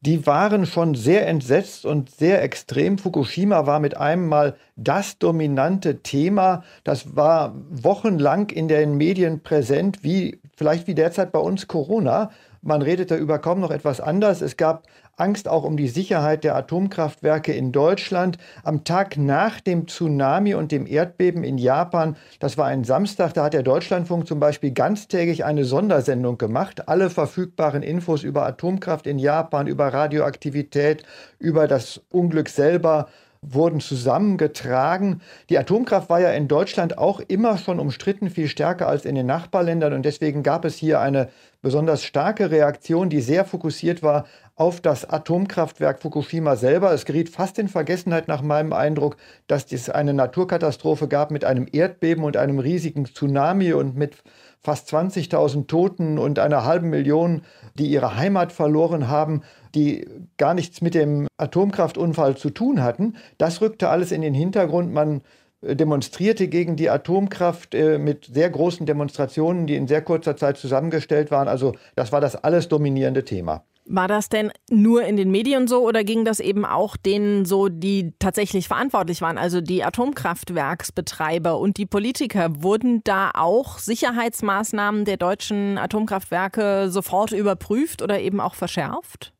Die 0.00 0.26
waren 0.26 0.66
schon 0.66 0.94
sehr 0.94 1.26
entsetzt 1.26 1.86
und 1.86 2.10
sehr 2.10 2.42
extrem. 2.42 2.98
Fukushima 2.98 3.66
war 3.66 3.80
mit 3.80 3.96
einem 3.96 4.28
Mal 4.28 4.56
das 4.76 5.18
dominante 5.18 6.02
Thema. 6.02 6.62
Das 6.84 7.16
war 7.16 7.54
wochenlang 7.70 8.50
in 8.50 8.68
den 8.68 8.96
Medien 8.96 9.42
präsent, 9.42 10.04
wie 10.04 10.40
vielleicht 10.56 10.86
wie 10.86 10.94
derzeit 10.94 11.32
bei 11.32 11.38
uns 11.38 11.66
Corona. 11.66 12.30
Man 12.62 12.82
redete 12.82 13.16
über 13.16 13.38
kaum 13.38 13.60
noch 13.60 13.70
etwas 13.70 14.00
anders. 14.00 14.42
Es 14.42 14.56
gab 14.56 14.86
Angst 15.16 15.48
auch 15.48 15.64
um 15.64 15.78
die 15.78 15.88
Sicherheit 15.88 16.44
der 16.44 16.54
Atomkraftwerke 16.56 17.52
in 17.52 17.72
Deutschland. 17.72 18.36
Am 18.62 18.84
Tag 18.84 19.16
nach 19.16 19.60
dem 19.60 19.88
Tsunami 19.88 20.54
und 20.54 20.72
dem 20.72 20.86
Erdbeben 20.86 21.42
in 21.42 21.56
Japan, 21.56 22.16
das 22.38 22.58
war 22.58 22.66
ein 22.66 22.84
Samstag, 22.84 23.32
da 23.32 23.44
hat 23.44 23.54
der 23.54 23.62
Deutschlandfunk 23.62 24.26
zum 24.26 24.40
Beispiel 24.40 24.72
ganztägig 24.72 25.46
eine 25.46 25.64
Sondersendung 25.64 26.36
gemacht. 26.36 26.88
Alle 26.88 27.08
verfügbaren 27.08 27.82
Infos 27.82 28.24
über 28.24 28.44
Atomkraft 28.44 29.06
in 29.06 29.18
Japan, 29.18 29.66
über 29.66 29.88
Radioaktivität, 29.88 31.02
über 31.38 31.66
das 31.66 32.02
Unglück 32.10 32.50
selber 32.50 33.08
wurden 33.48 33.80
zusammengetragen. 33.80 35.20
Die 35.50 35.58
Atomkraft 35.58 36.10
war 36.10 36.20
ja 36.20 36.30
in 36.30 36.48
Deutschland 36.48 36.98
auch 36.98 37.20
immer 37.20 37.58
schon 37.58 37.78
umstritten, 37.78 38.30
viel 38.30 38.48
stärker 38.48 38.88
als 38.88 39.04
in 39.04 39.14
den 39.14 39.26
Nachbarländern. 39.26 39.92
Und 39.92 40.04
deswegen 40.04 40.42
gab 40.42 40.64
es 40.64 40.76
hier 40.76 41.00
eine 41.00 41.28
besonders 41.62 42.04
starke 42.04 42.50
Reaktion, 42.50 43.08
die 43.08 43.20
sehr 43.20 43.44
fokussiert 43.44 44.02
war 44.02 44.26
auf 44.54 44.80
das 44.80 45.08
Atomkraftwerk 45.08 46.00
Fukushima 46.00 46.56
selber. 46.56 46.92
Es 46.92 47.04
geriet 47.04 47.28
fast 47.28 47.58
in 47.58 47.68
Vergessenheit 47.68 48.26
nach 48.26 48.42
meinem 48.42 48.72
Eindruck, 48.72 49.16
dass 49.46 49.70
es 49.70 49.90
eine 49.90 50.14
Naturkatastrophe 50.14 51.08
gab 51.08 51.30
mit 51.30 51.44
einem 51.44 51.66
Erdbeben 51.70 52.24
und 52.24 52.36
einem 52.36 52.58
riesigen 52.58 53.04
Tsunami 53.04 53.72
und 53.74 53.96
mit 53.96 54.22
fast 54.66 54.92
20.000 54.92 55.66
Toten 55.68 56.18
und 56.18 56.38
einer 56.38 56.64
halben 56.64 56.90
Million, 56.90 57.42
die 57.74 57.86
ihre 57.86 58.16
Heimat 58.16 58.50
verloren 58.50 59.08
haben, 59.08 59.42
die 59.76 60.06
gar 60.38 60.54
nichts 60.54 60.80
mit 60.80 60.94
dem 60.94 61.28
Atomkraftunfall 61.36 62.36
zu 62.36 62.50
tun 62.50 62.82
hatten. 62.82 63.16
Das 63.38 63.60
rückte 63.60 63.88
alles 63.88 64.10
in 64.10 64.22
den 64.22 64.34
Hintergrund. 64.34 64.92
Man 64.92 65.20
äh, 65.60 65.76
demonstrierte 65.76 66.48
gegen 66.48 66.76
die 66.76 66.90
Atomkraft 66.90 67.74
äh, 67.74 67.98
mit 67.98 68.26
sehr 68.32 68.50
großen 68.50 68.86
Demonstrationen, 68.86 69.66
die 69.66 69.76
in 69.76 69.86
sehr 69.86 70.02
kurzer 70.02 70.36
Zeit 70.36 70.56
zusammengestellt 70.56 71.30
waren. 71.30 71.48
Also 71.48 71.74
das 71.94 72.12
war 72.12 72.20
das 72.20 72.36
alles 72.36 72.68
dominierende 72.68 73.24
Thema. 73.24 73.64
War 73.88 74.08
das 74.08 74.28
denn 74.28 74.50
nur 74.68 75.04
in 75.04 75.16
den 75.16 75.30
Medien 75.30 75.68
so 75.68 75.86
oder 75.86 76.02
ging 76.02 76.24
das 76.24 76.40
eben 76.40 76.64
auch 76.64 76.96
denen 76.96 77.44
so, 77.44 77.68
die 77.68 78.14
tatsächlich 78.18 78.66
verantwortlich 78.66 79.20
waren, 79.20 79.38
also 79.38 79.60
die 79.60 79.84
Atomkraftwerksbetreiber 79.84 81.56
und 81.60 81.76
die 81.76 81.86
Politiker? 81.86 82.64
Wurden 82.64 83.02
da 83.04 83.30
auch 83.32 83.78
Sicherheitsmaßnahmen 83.78 85.04
der 85.04 85.18
deutschen 85.18 85.78
Atomkraftwerke 85.78 86.90
sofort 86.90 87.30
überprüft 87.30 88.02
oder 88.02 88.18
eben 88.18 88.40
auch 88.40 88.56
verschärft? 88.56 89.35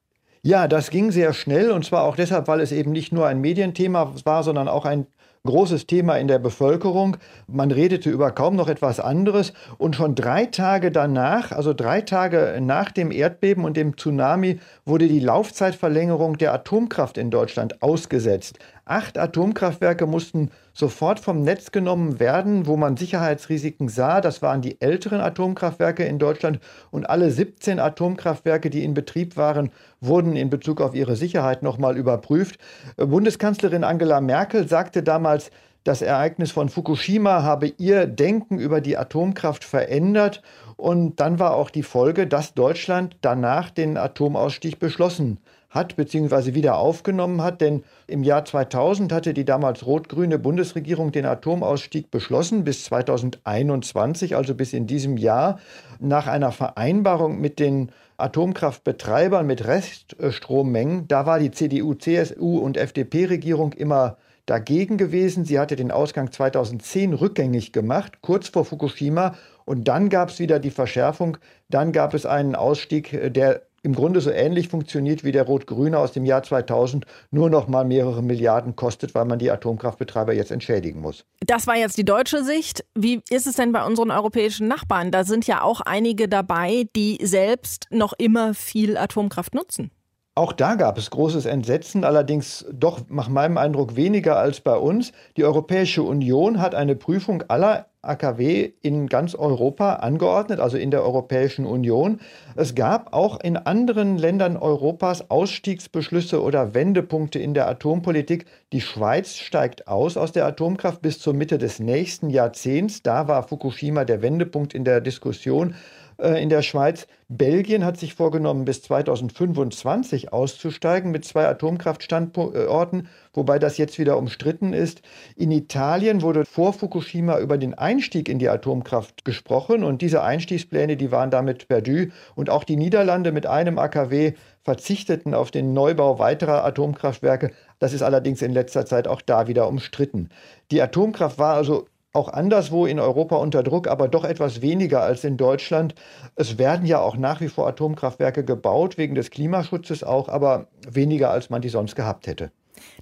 Ja, 0.47 0.69
das 0.69 0.91
ging 0.91 1.11
sehr 1.11 1.33
schnell 1.33 1.73
und 1.73 1.85
zwar 1.85 2.05
auch 2.05 2.15
deshalb, 2.15 2.47
weil 2.47 2.61
es 2.61 2.71
eben 2.71 2.93
nicht 2.93 3.13
nur 3.13 3.27
ein 3.27 3.41
Medienthema 3.41 4.15
war, 4.25 4.45
sondern 4.45 4.69
auch 4.69 4.85
ein 4.85 5.09
großes 5.45 5.89
Thema 5.89 6.19
in 6.19 6.29
der 6.29 6.39
Bevölkerung. 6.39 7.17
Man 7.49 7.73
redete 7.73 8.11
über 8.11 8.31
kaum 8.31 8.55
noch 8.55 8.69
etwas 8.69 9.01
anderes. 9.01 9.53
Und 9.77 9.97
schon 9.97 10.15
drei 10.15 10.47
Tage 10.47 10.93
danach, 10.93 11.51
also 11.51 11.75
drei 11.75 12.01
Tage 12.01 12.61
nach 12.61 12.93
dem 12.93 13.11
Erdbeben 13.11 13.65
und 13.65 13.77
dem 13.77 13.97
Tsunami, 13.97 14.61
wurde 14.85 15.09
die 15.09 15.19
Laufzeitverlängerung 15.19 16.39
der 16.39 16.55
Atomkraft 16.55 17.19
in 17.19 17.33
Deutschland 17.33 17.83
ausgesetzt. 17.83 18.61
Acht 18.89 19.19
Atomkraftwerke 19.19 20.07
mussten 20.07 20.53
sofort 20.73 21.19
vom 21.19 21.43
Netz 21.43 21.73
genommen 21.73 22.21
werden, 22.21 22.69
wo 22.69 22.77
man 22.77 22.97
Sicherheitsrisiken 22.97 23.89
sah. 23.89 24.21
Das 24.21 24.43
waren 24.43 24.63
die 24.63 24.81
älteren 24.81 25.21
Atomkraftwerke 25.21 26.05
in 26.05 26.21
Deutschland 26.21 26.61
und 26.93 27.11
alle 27.11 27.33
17 27.33 27.81
Atomkraftwerke, 27.81 28.71
die 28.71 28.85
in 28.85 28.95
Betrieb 28.95 29.37
waren, 29.37 29.73
wurden 30.01 30.37
in 30.37 30.51
Bezug 30.51 30.81
auf 30.81 30.95
ihre 30.95 31.17
Sicherheit 31.17 31.65
nochmal 31.65 31.97
überprüft. 31.97 32.61
Bundeskanzlerin 32.97 33.83
Angela 33.83 34.21
Merkel 34.21 34.69
sagte 34.69 35.03
damals, 35.03 35.51
das 35.83 36.01
Ereignis 36.01 36.53
von 36.53 36.69
Fukushima 36.69 37.43
habe 37.43 37.73
ihr 37.79 38.07
Denken 38.07 38.61
über 38.61 38.81
die 38.81 38.97
Atomkraft 38.97 39.65
verändert. 39.65 40.43
Und 40.77 41.19
dann 41.19 41.41
war 41.41 41.55
auch 41.55 41.71
die 41.71 41.83
Folge, 41.83 42.29
dass 42.29 42.55
Deutschland 42.55 43.17
danach 43.21 43.71
den 43.71 43.97
Atomausstieg 43.97 44.79
beschlossen 44.79 45.39
hat 45.71 45.97
bzw. 45.97 46.55
wieder 46.55 46.79
aufgenommen 46.79 47.43
hat. 47.43 47.61
Denn 47.61 47.85
im 48.07 48.23
Jahr 48.23 48.45
2000 48.45 49.13
hatte 49.13 49.35
die 49.35 49.45
damals 49.45 49.87
rot-grüne 49.87 50.39
Bundesregierung 50.39 51.13
den 51.13 51.27
Atomausstieg 51.27 52.11
beschlossen 52.11 52.65
bis 52.65 52.85
2021, 52.85 54.37
also 54.37 54.55
bis 54.55 54.73
in 54.73 54.87
diesem 54.87 55.17
Jahr, 55.17 55.59
nach 55.99 56.27
einer 56.27 56.53
Vereinbarung 56.53 57.41
mit 57.41 57.59
den 57.59 57.91
Atomkraftbetreibern 58.17 59.47
mit 59.47 59.67
Reststrommengen. 59.67 61.07
Da 61.09 61.27
war 61.27 61.39
die 61.39 61.51
CDU, 61.51 61.95
CSU 61.95 62.59
und 62.59 62.77
FDP-Regierung 62.77 63.73
immer 63.75 64.17
dagegen 64.47 64.97
gewesen. 64.97 65.45
Sie 65.45 65.59
hatte 65.59 65.77
den 65.77 65.91
Ausgang 65.91 66.31
2010 66.33 67.13
rückgängig 67.13 67.73
gemacht, 67.73 68.23
kurz 68.23 68.49
vor 68.49 68.65
Fukushima. 68.65 69.35
Und 69.65 69.89
dann 69.89 70.09
gab 70.09 70.31
es 70.31 70.39
wieder 70.39 70.61
die 70.61 70.71
Verschärfung. 70.71 71.39
Dann 71.69 71.93
gab 71.93 72.15
es 72.15 72.25
einen 72.25 72.55
Ausstieg, 72.55 73.13
äh, 73.13 73.31
der 73.31 73.63
im 73.87 73.95
Grunde 73.95 74.21
so 74.21 74.31
ähnlich 74.31 74.69
funktioniert 74.69 75.23
wie 75.23 75.31
der 75.31 75.45
Rot-Grüne 75.45 75.97
aus 75.97 76.11
dem 76.11 76.25
Jahr 76.25 76.43
2000, 76.43 77.07
nur 77.31 77.49
noch 77.49 77.69
mal 77.69 77.85
mehrere 77.85 78.21
Milliarden 78.21 78.75
kostet, 78.75 79.15
weil 79.15 79.25
man 79.27 79.39
die 79.39 79.49
Atomkraftbetreiber 79.49 80.35
jetzt 80.35 80.51
entschädigen 80.51 81.01
muss. 81.01 81.25
Das 81.47 81.69
war 81.69 81.77
jetzt 81.77 81.97
die 81.97 82.05
deutsche 82.05 82.43
Sicht. 82.43 82.85
Wie 82.97 83.23
ist 83.31 83.47
es 83.47 83.55
denn 83.55 83.71
bei 83.71 83.87
unseren 83.87 84.11
europäischen 84.11 84.67
Nachbarn? 84.67 85.13
Da 85.13 85.23
sind 85.23 85.47
ja 85.47 85.63
auch 85.63 85.81
einige 85.83 86.29
dabei, 86.29 86.89
die 86.97 87.19
selbst 87.23 87.87
noch 87.91 88.13
immer 88.19 88.55
viel 88.55 88.97
Atomkraft 88.97 89.55
nutzen. 89.55 89.93
Auch 90.35 90.53
da 90.53 90.75
gab 90.75 90.99
es 90.99 91.11
großes 91.11 91.47
Entsetzen, 91.47 92.05
allerdings 92.05 92.67
doch 92.71 93.01
nach 93.09 93.29
meinem 93.29 93.57
Eindruck 93.57 93.95
weniger 93.95 94.37
als 94.37 94.61
bei 94.61 94.77
uns. 94.77 95.13
Die 95.37 95.45
Europäische 95.45 96.03
Union 96.03 96.61
hat 96.61 96.75
eine 96.75 96.97
Prüfung 96.97 97.45
aller 97.49 97.87
AKW 98.09 98.73
in 98.83 99.09
ganz 99.09 99.35
Europa 99.35 99.95
angeordnet, 99.95 100.61
also 100.61 100.77
in 100.77 100.91
der 100.91 101.03
Europäischen 101.03 101.67
Union. 101.67 102.21
Es 102.55 102.75
gab 102.75 103.13
auch 103.13 103.41
in 103.41 103.57
anderen 103.57 104.19
Ländern 104.19 104.57
Europas 104.57 105.31
Ausstiegsbeschlüsse 105.31 106.43
oder 106.43 106.75
Wendepunkte 106.75 107.39
in 107.39 107.55
der 107.55 107.69
Atompolitik. 107.69 108.47
Die 108.73 108.81
Schweiz 108.81 109.37
steigt 109.37 109.89
aus 109.89 110.17
aus 110.17 110.33
der 110.33 110.47
Atomkraft 110.47 111.03
bis 111.03 111.19
zur 111.19 111.35
Mitte 111.35 111.59
des 111.59 111.79
nächsten 111.79 112.31
Jahrzehnts. 112.31 113.03
Da 113.03 113.29
war 113.29 113.43
Fukushima 113.43 114.05
der 114.05 114.23
Wendepunkt 114.23 114.75
in 114.75 114.85
der 114.85 115.01
Diskussion. 115.01 115.75
Äh, 116.19 116.43
in 116.43 116.49
der 116.49 116.63
Schweiz. 116.63 117.07
Belgien 117.29 117.85
hat 117.85 117.99
sich 117.99 118.15
vorgenommen, 118.15 118.65
bis 118.65 118.83
2025 118.83 120.33
auszusteigen 120.33 121.11
mit 121.11 121.25
zwei 121.25 121.47
Atomkraftstandorten, 121.47 123.09
wobei 123.35 123.59
das 123.59 123.77
jetzt 123.77 123.99
wieder 123.99 124.17
umstritten 124.17 124.73
ist. 124.73 125.03
In 125.35 125.51
Italien 125.51 126.23
wurde 126.23 126.45
vor 126.47 126.73
Fukushima 126.73 127.39
über 127.39 127.59
den 127.59 127.75
Einstieg 127.75 128.29
in 128.29 128.39
die 128.39 128.49
Atomkraft 128.49 129.25
gesprochen 129.25 129.85
und 129.85 130.01
diese 130.01 130.23
Einstiegspläne, 130.23 130.97
die 130.97 131.11
waren 131.11 131.31
damit 131.31 131.69
perdu. 131.69 132.07
Und 132.35 132.49
auch 132.49 132.65
die 132.65 132.77
Niederlande 132.77 133.33
mit 133.33 133.47
einem 133.47 133.79
AKW 133.79 134.33
verzichteten 134.63 135.35
auf 135.35 135.51
den 135.51 135.75
Neubau 135.75 136.19
weiterer 136.19 136.65
Atomkraftwerke. 136.65 137.51
Das 137.79 137.93
ist 137.93 138.03
allerdings 138.03 138.41
in 138.41 138.53
letzter 138.53 138.87
Zeit 138.87 139.07
auch 139.07 139.21
da 139.21 139.49
wieder 139.49 139.69
umstritten. 139.69 140.31
Die 140.71 140.81
Atomkraft 140.81 141.39
war 141.39 141.55
also 141.55 141.87
auch 142.17 142.29
anderswo 142.29 142.87
in 142.87 142.99
Europa 142.99 143.37
unter 143.37 143.63
Druck, 143.63 143.87
aber 143.87 144.09
doch 144.09 144.25
etwas 144.25 144.63
weniger 144.63 145.03
als 145.03 145.23
in 145.23 145.37
Deutschland. 145.37 145.95
Es 146.35 146.59
werden 146.59 146.87
ja 146.87 147.01
auch 147.01 147.17
nach 147.17 147.41
wie 147.41 147.49
vor 147.49 147.69
Atomkraftwerke 147.69 148.45
gebaut, 148.45 148.99
wegen 148.99 149.15
des 149.15 149.31
Klimaschutzes 149.31 150.03
auch, 150.03 150.29
aber 150.29 150.67
weniger 150.91 151.31
als 151.31 151.51
man 151.51 151.63
die 151.63 151.69
sonst 151.69 151.95
gehabt 151.95 152.27
hätte. 152.27 152.51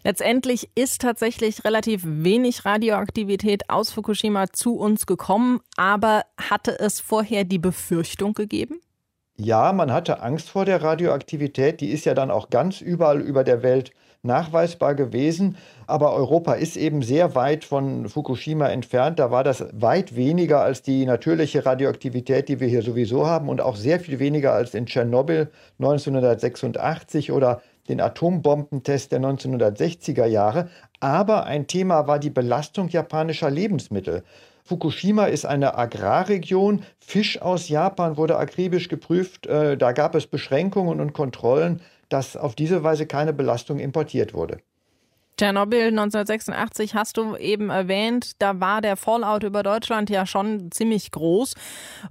Letztendlich 0.03 0.69
ist 0.75 1.01
tatsächlich 1.01 1.65
relativ 1.65 2.03
wenig 2.05 2.65
Radioaktivität 2.65 3.71
aus 3.71 3.91
Fukushima 3.91 4.49
zu 4.53 4.77
uns 4.77 5.07
gekommen, 5.07 5.61
aber 5.77 6.23
hatte 6.37 6.79
es 6.79 7.01
vorher 7.01 7.45
die 7.45 7.59
Befürchtung 7.59 8.35
gegeben? 8.35 8.81
Ja, 9.37 9.73
man 9.73 9.93
hatte 9.93 10.23
Angst 10.23 10.49
vor 10.49 10.65
der 10.65 10.83
Radioaktivität, 10.83 11.81
die 11.81 11.91
ist 11.91 12.05
ja 12.05 12.15
dann 12.15 12.31
auch 12.31 12.51
ganz 12.51 12.81
überall 12.81 13.21
über 13.21 13.43
der 13.43 13.63
Welt 13.63 13.91
nachweisbar 14.25 14.95
gewesen. 14.95 15.57
Aber 15.87 16.15
Europa 16.15 16.55
ist 16.55 16.77
eben 16.77 17.03
sehr 17.03 17.35
weit 17.35 17.65
von 17.65 18.09
Fukushima 18.09 18.69
entfernt. 18.69 19.19
Da 19.19 19.31
war 19.31 19.45
das 19.45 19.67
weit 19.73 20.17
weniger 20.17 20.63
als 20.63 20.83
die 20.83 21.05
natürliche 21.05 21.67
Radioaktivität, 21.67 22.49
die 22.49 22.61
wir 22.61 22.69
hier 22.69 22.83
sowieso 22.83 23.27
haben 23.27 23.49
und 23.49 23.61
auch 23.61 23.77
sehr 23.77 24.01
viel 24.01 24.19
weniger 24.19 24.53
als 24.53 24.75
in 24.75 24.87
Tschernobyl 24.87 25.51
1986 25.79 27.33
oder 27.33 27.61
den 27.89 28.01
Atombombentest 28.01 29.13
der 29.13 29.21
1960er 29.21 30.27
Jahre. 30.27 30.69
Aber 31.01 31.45
ein 31.45 31.67
Thema 31.67 32.07
war 32.07 32.19
die 32.19 32.31
Belastung 32.31 32.89
japanischer 32.89 33.51
Lebensmittel. 33.51 34.23
Fukushima 34.67 35.27
ist 35.27 35.45
eine 35.45 35.77
Agrarregion. 35.77 36.85
Fisch 36.99 37.43
aus 37.43 37.69
Japan 37.69 38.17
wurde 38.17 38.39
akribisch 38.39 38.89
geprüft. 38.89 39.47
Äh, 39.47 39.77
da 39.77 39.93
gab 39.93 40.15
es 40.15 40.27
Beschränkungen 40.27 41.01
und 41.01 41.13
Kontrollen 41.13 41.83
dass 42.15 42.37
auf 42.37 42.55
diese 42.55 42.85
Weise 42.85 43.07
keine 43.07 43.33
Belastung 43.33 43.81
importiert 43.81 44.35
wurde. 44.35 44.59
Tschernobyl 45.37 45.89
1986 45.89 46.95
hast 46.95 47.17
du 47.17 47.35
eben 47.35 47.71
erwähnt, 47.71 48.41
da 48.41 48.61
war 48.61 48.81
der 48.81 48.97
Fallout 48.97 49.43
über 49.43 49.65
Deutschland 49.65 50.09
ja 50.11 50.25
schon 50.25 50.71
ziemlich 50.71 51.11
groß. 51.11 51.55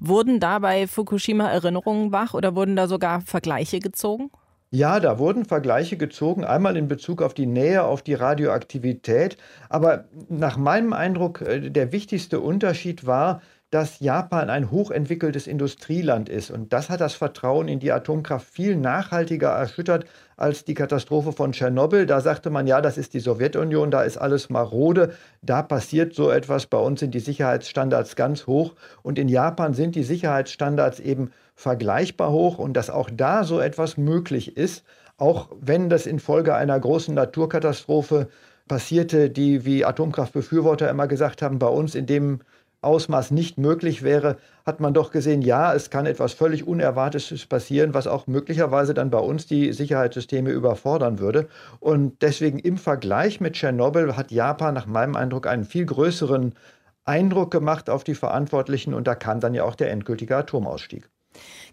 Wurden 0.01 0.41
da 0.41 0.59
bei 0.59 0.87
Fukushima 0.87 1.49
Erinnerungen 1.49 2.11
wach 2.11 2.33
oder 2.33 2.53
wurden 2.53 2.75
da 2.75 2.87
sogar 2.87 3.21
Vergleiche 3.21 3.79
gezogen? 3.79 4.29
Ja, 4.71 4.99
da 4.99 5.19
wurden 5.19 5.45
Vergleiche 5.45 5.95
gezogen, 5.95 6.43
einmal 6.43 6.75
in 6.75 6.89
Bezug 6.89 7.21
auf 7.21 7.33
die 7.33 7.45
Nähe, 7.45 7.83
auf 7.83 8.01
die 8.01 8.15
Radioaktivität. 8.15 9.37
Aber 9.69 10.05
nach 10.27 10.57
meinem 10.57 10.91
Eindruck, 10.91 11.41
äh, 11.41 11.69
der 11.69 11.93
wichtigste 11.93 12.41
Unterschied 12.41 13.05
war, 13.05 13.41
dass 13.73 13.99
Japan 13.99 14.51
ein 14.51 14.69
hochentwickeltes 14.69 15.47
Industrieland 15.47 16.29
ist. 16.29 16.51
Und 16.51 16.73
das 16.73 16.91
hat 16.91 17.01
das 17.01 17.15
Vertrauen 17.15 17.67
in 17.67 17.79
die 17.79 17.91
Atomkraft 17.91 18.45
viel 18.47 18.75
nachhaltiger 18.75 19.49
erschüttert 19.49 20.05
als 20.37 20.63
die 20.63 20.75
Katastrophe 20.75 21.31
von 21.31 21.53
Tschernobyl. 21.53 22.05
Da 22.05 22.21
sagte 22.21 22.51
man, 22.51 22.67
ja, 22.67 22.81
das 22.81 22.99
ist 22.99 23.15
die 23.15 23.19
Sowjetunion, 23.19 23.89
da 23.89 24.03
ist 24.03 24.17
alles 24.17 24.51
marode, 24.51 25.13
da 25.41 25.63
passiert 25.63 26.13
so 26.13 26.29
etwas, 26.29 26.67
bei 26.67 26.77
uns 26.77 26.99
sind 26.99 27.15
die 27.15 27.19
Sicherheitsstandards 27.19 28.15
ganz 28.15 28.45
hoch. 28.45 28.75
Und 29.01 29.17
in 29.17 29.27
Japan 29.27 29.73
sind 29.73 29.95
die 29.95 30.03
Sicherheitsstandards 30.03 30.99
eben 30.99 31.31
vergleichbar 31.55 32.31
hoch 32.31 32.59
und 32.59 32.73
dass 32.73 32.91
auch 32.91 33.09
da 33.11 33.43
so 33.43 33.59
etwas 33.59 33.97
möglich 33.97 34.55
ist, 34.55 34.83
auch 35.17 35.49
wenn 35.59 35.89
das 35.89 36.05
infolge 36.05 36.53
einer 36.53 36.79
großen 36.79 37.15
Naturkatastrophe 37.15 38.27
passierte, 38.67 39.31
die, 39.31 39.65
wie 39.65 39.83
Atomkraftbefürworter 39.83 40.91
immer 40.91 41.07
gesagt 41.07 41.41
haben, 41.41 41.57
bei 41.57 41.67
uns 41.67 41.95
in 41.95 42.05
dem 42.05 42.41
Ausmaß 42.83 43.31
nicht 43.31 43.57
möglich 43.57 44.03
wäre, 44.03 44.37
hat 44.65 44.79
man 44.79 44.93
doch 44.93 45.11
gesehen, 45.11 45.41
ja, 45.41 45.73
es 45.73 45.89
kann 45.89 46.05
etwas 46.05 46.33
völlig 46.33 46.67
Unerwartetes 46.67 47.45
passieren, 47.45 47.93
was 47.93 48.07
auch 48.07 48.27
möglicherweise 48.27 48.93
dann 48.93 49.09
bei 49.09 49.19
uns 49.19 49.45
die 49.45 49.73
Sicherheitssysteme 49.73 50.51
überfordern 50.51 51.19
würde. 51.19 51.47
Und 51.79 52.21
deswegen 52.21 52.59
im 52.59 52.77
Vergleich 52.77 53.41
mit 53.41 53.53
Tschernobyl 53.53 54.15
hat 54.15 54.31
Japan 54.31 54.73
nach 54.73 54.85
meinem 54.85 55.15
Eindruck 55.15 55.47
einen 55.47 55.65
viel 55.65 55.85
größeren 55.85 56.53
Eindruck 57.05 57.51
gemacht 57.51 57.89
auf 57.89 58.03
die 58.03 58.15
Verantwortlichen 58.15 58.93
und 58.93 59.07
da 59.07 59.15
kam 59.15 59.39
dann 59.39 59.53
ja 59.53 59.63
auch 59.63 59.75
der 59.75 59.91
endgültige 59.91 60.37
Atomausstieg. 60.37 61.09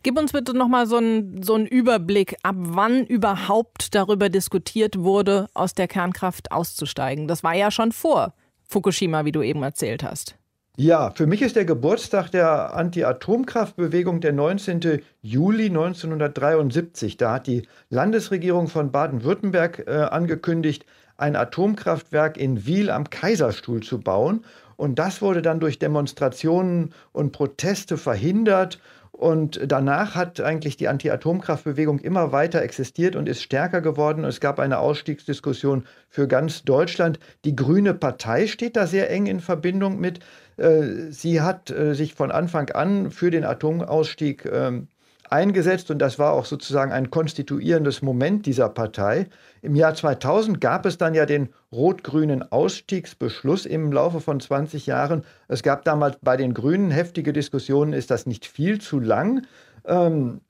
Gib 0.03 0.18
uns 0.18 0.33
bitte 0.33 0.57
nochmal 0.57 0.87
so 0.87 0.96
einen 0.96 1.42
so 1.42 1.59
Überblick, 1.59 2.37
ab 2.42 2.57
wann 2.59 3.05
überhaupt 3.05 3.94
darüber 3.94 4.29
diskutiert 4.29 4.99
wurde, 4.99 5.49
aus 5.55 5.75
der 5.75 5.88
Kernkraft 5.88 6.51
auszusteigen. 6.53 7.29
Das 7.29 7.44
war 7.44 7.55
ja 7.55 7.70
schon 7.70 7.92
vor 7.92 8.35
Fukushima, 8.66 9.25
wie 9.25 9.33
du 9.33 9.42
eben 9.42 9.62
erzählt 9.62 10.03
hast. 10.03 10.39
Ja, 10.82 11.10
für 11.10 11.26
mich 11.26 11.42
ist 11.42 11.56
der 11.56 11.66
Geburtstag 11.66 12.30
der 12.30 12.74
Anti-Atomkraftbewegung 12.74 14.22
der 14.22 14.32
19. 14.32 15.02
Juli 15.20 15.66
1973. 15.66 17.18
Da 17.18 17.34
hat 17.34 17.46
die 17.46 17.68
Landesregierung 17.90 18.66
von 18.66 18.90
Baden-Württemberg 18.90 19.84
äh, 19.86 19.90
angekündigt, 19.90 20.86
ein 21.18 21.36
Atomkraftwerk 21.36 22.38
in 22.38 22.64
Wiel 22.64 22.90
am 22.90 23.10
Kaiserstuhl 23.10 23.82
zu 23.82 24.00
bauen. 24.00 24.42
Und 24.78 24.98
das 24.98 25.20
wurde 25.20 25.42
dann 25.42 25.60
durch 25.60 25.78
Demonstrationen 25.78 26.94
und 27.12 27.32
Proteste 27.32 27.98
verhindert. 27.98 28.78
Und 29.20 29.61
danach 29.66 30.14
hat 30.14 30.40
eigentlich 30.40 30.78
die 30.78 30.88
Anti-Atomkraftbewegung 30.88 31.98
immer 31.98 32.33
weiter 32.33 32.62
existiert 32.62 33.16
und 33.16 33.28
ist 33.28 33.42
stärker 33.42 33.83
geworden. 33.83 34.24
Es 34.24 34.40
gab 34.40 34.59
eine 34.59 34.78
Ausstiegsdiskussion 34.78 35.85
für 36.09 36.26
ganz 36.26 36.64
Deutschland. 36.64 37.18
Die 37.44 37.54
Grüne 37.54 37.92
Partei 37.92 38.46
steht 38.46 38.76
da 38.76 38.87
sehr 38.87 39.11
eng 39.11 39.26
in 39.26 39.40
Verbindung 39.40 40.00
mit. 40.00 40.20
Äh, 40.56 41.11
sie 41.11 41.42
hat 41.42 41.70
äh, 41.70 41.94
sich 41.94 42.14
von 42.14 42.30
Anfang 42.30 42.70
an 42.70 43.11
für 43.11 43.30
den 43.30 43.44
Atomausstieg 43.44 44.46
ähm, 44.50 44.88
eingesetzt 45.30 45.90
und 45.90 45.98
das 45.98 46.18
war 46.18 46.32
auch 46.32 46.44
sozusagen 46.44 46.92
ein 46.92 47.10
konstituierendes 47.10 48.02
Moment 48.02 48.46
dieser 48.46 48.68
Partei. 48.68 49.28
Im 49.62 49.76
Jahr 49.76 49.94
2000 49.94 50.60
gab 50.60 50.86
es 50.86 50.98
dann 50.98 51.14
ja 51.14 51.26
den 51.26 51.50
rot-grünen 51.72 52.50
Ausstiegsbeschluss 52.50 53.66
im 53.66 53.92
Laufe 53.92 54.20
von 54.20 54.40
20 54.40 54.86
Jahren. 54.86 55.24
Es 55.48 55.62
gab 55.62 55.84
damals 55.84 56.18
bei 56.20 56.36
den 56.36 56.54
Grünen 56.54 56.90
heftige 56.90 57.32
Diskussionen, 57.32 57.92
ist 57.92 58.10
das 58.10 58.26
nicht 58.26 58.46
viel 58.46 58.80
zu 58.80 58.98
lang? 58.98 59.46
Ähm, 59.84 60.40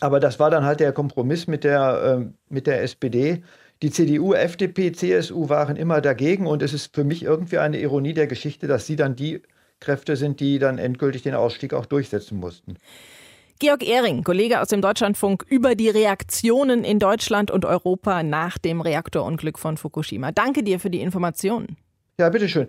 aber 0.00 0.20
das 0.20 0.38
war 0.38 0.50
dann 0.50 0.64
halt 0.64 0.80
der 0.80 0.92
Kompromiss 0.92 1.46
mit 1.46 1.64
der, 1.64 2.20
äh, 2.20 2.32
mit 2.48 2.66
der 2.66 2.82
SPD. 2.82 3.42
Die 3.82 3.90
CDU, 3.90 4.34
FDP, 4.34 4.92
CSU 4.92 5.48
waren 5.48 5.76
immer 5.76 6.00
dagegen 6.00 6.46
und 6.46 6.62
es 6.62 6.72
ist 6.72 6.94
für 6.94 7.04
mich 7.04 7.22
irgendwie 7.22 7.58
eine 7.58 7.80
Ironie 7.80 8.14
der 8.14 8.26
Geschichte, 8.26 8.66
dass 8.66 8.86
sie 8.86 8.96
dann 8.96 9.16
die 9.16 9.42
Kräfte 9.80 10.16
sind, 10.16 10.40
die 10.40 10.58
dann 10.58 10.78
endgültig 10.78 11.22
den 11.22 11.34
Ausstieg 11.34 11.72
auch 11.72 11.86
durchsetzen 11.86 12.38
mussten. 12.38 12.76
Georg 13.60 13.86
Ehring, 13.86 14.24
Kollege 14.24 14.62
aus 14.62 14.68
dem 14.68 14.80
Deutschlandfunk, 14.80 15.44
über 15.46 15.74
die 15.74 15.90
Reaktionen 15.90 16.82
in 16.82 16.98
Deutschland 16.98 17.50
und 17.50 17.66
Europa 17.66 18.22
nach 18.22 18.56
dem 18.56 18.80
Reaktorunglück 18.80 19.58
von 19.58 19.76
Fukushima. 19.76 20.32
Danke 20.32 20.62
dir 20.62 20.80
für 20.80 20.88
die 20.88 21.00
Informationen. 21.00 21.76
Ja, 22.18 22.30
bitteschön. 22.30 22.68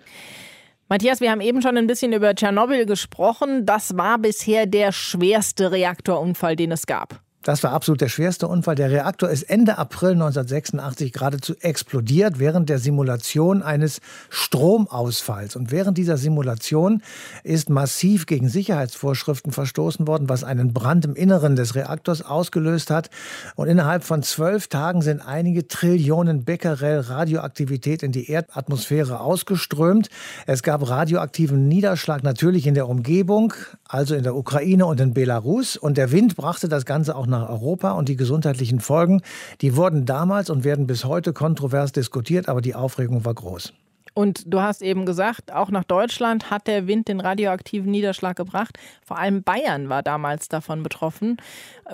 Matthias, 0.90 1.22
wir 1.22 1.30
haben 1.30 1.40
eben 1.40 1.62
schon 1.62 1.78
ein 1.78 1.86
bisschen 1.86 2.12
über 2.12 2.34
Tschernobyl 2.34 2.84
gesprochen. 2.84 3.64
Das 3.64 3.96
war 3.96 4.18
bisher 4.18 4.66
der 4.66 4.92
schwerste 4.92 5.72
Reaktorunfall, 5.72 6.56
den 6.56 6.72
es 6.72 6.84
gab. 6.84 7.22
Das 7.42 7.64
war 7.64 7.72
absolut 7.72 8.00
der 8.00 8.08
schwerste 8.08 8.46
Unfall. 8.46 8.76
Der 8.76 8.90
Reaktor 8.90 9.28
ist 9.28 9.42
Ende 9.42 9.76
April 9.76 10.12
1986 10.12 11.12
geradezu 11.12 11.54
explodiert 11.60 12.38
während 12.38 12.68
der 12.68 12.78
Simulation 12.78 13.62
eines 13.62 14.00
Stromausfalls. 14.30 15.56
Und 15.56 15.72
während 15.72 15.98
dieser 15.98 16.16
Simulation 16.18 17.02
ist 17.42 17.68
massiv 17.68 18.26
gegen 18.26 18.48
Sicherheitsvorschriften 18.48 19.50
verstoßen 19.50 20.06
worden, 20.06 20.28
was 20.28 20.44
einen 20.44 20.72
Brand 20.72 21.04
im 21.04 21.16
Inneren 21.16 21.56
des 21.56 21.74
Reaktors 21.74 22.22
ausgelöst 22.22 22.90
hat. 22.90 23.10
Und 23.56 23.66
innerhalb 23.66 24.04
von 24.04 24.22
zwölf 24.22 24.68
Tagen 24.68 25.02
sind 25.02 25.20
einige 25.20 25.66
Trillionen 25.66 26.44
Becquerel 26.44 27.00
Radioaktivität 27.00 28.04
in 28.04 28.12
die 28.12 28.30
Erdatmosphäre 28.30 29.18
ausgeströmt. 29.18 30.10
Es 30.46 30.62
gab 30.62 30.88
radioaktiven 30.88 31.66
Niederschlag 31.66 32.22
natürlich 32.22 32.68
in 32.68 32.74
der 32.74 32.88
Umgebung, 32.88 33.52
also 33.88 34.14
in 34.14 34.22
der 34.22 34.36
Ukraine 34.36 34.86
und 34.86 35.00
in 35.00 35.12
Belarus. 35.12 35.76
Und 35.76 35.96
der 35.96 36.12
Wind 36.12 36.36
brachte 36.36 36.68
das 36.68 36.86
Ganze 36.86 37.16
auch 37.16 37.31
nach 37.32 37.48
Europa 37.48 37.90
und 37.90 38.08
die 38.08 38.16
gesundheitlichen 38.16 38.78
Folgen, 38.78 39.22
die 39.60 39.76
wurden 39.76 40.06
damals 40.06 40.50
und 40.50 40.62
werden 40.62 40.86
bis 40.86 41.04
heute 41.04 41.32
kontrovers 41.32 41.90
diskutiert, 41.90 42.48
aber 42.48 42.60
die 42.60 42.76
Aufregung 42.76 43.24
war 43.24 43.34
groß. 43.34 43.72
Und 44.14 44.42
du 44.46 44.60
hast 44.60 44.82
eben 44.82 45.06
gesagt, 45.06 45.52
auch 45.52 45.70
nach 45.70 45.84
Deutschland 45.84 46.50
hat 46.50 46.66
der 46.66 46.86
Wind 46.86 47.08
den 47.08 47.20
radioaktiven 47.20 47.90
Niederschlag 47.90 48.36
gebracht. 48.36 48.78
Vor 49.04 49.18
allem 49.18 49.42
Bayern 49.42 49.88
war 49.88 50.02
damals 50.02 50.48
davon 50.48 50.82
betroffen. 50.82 51.38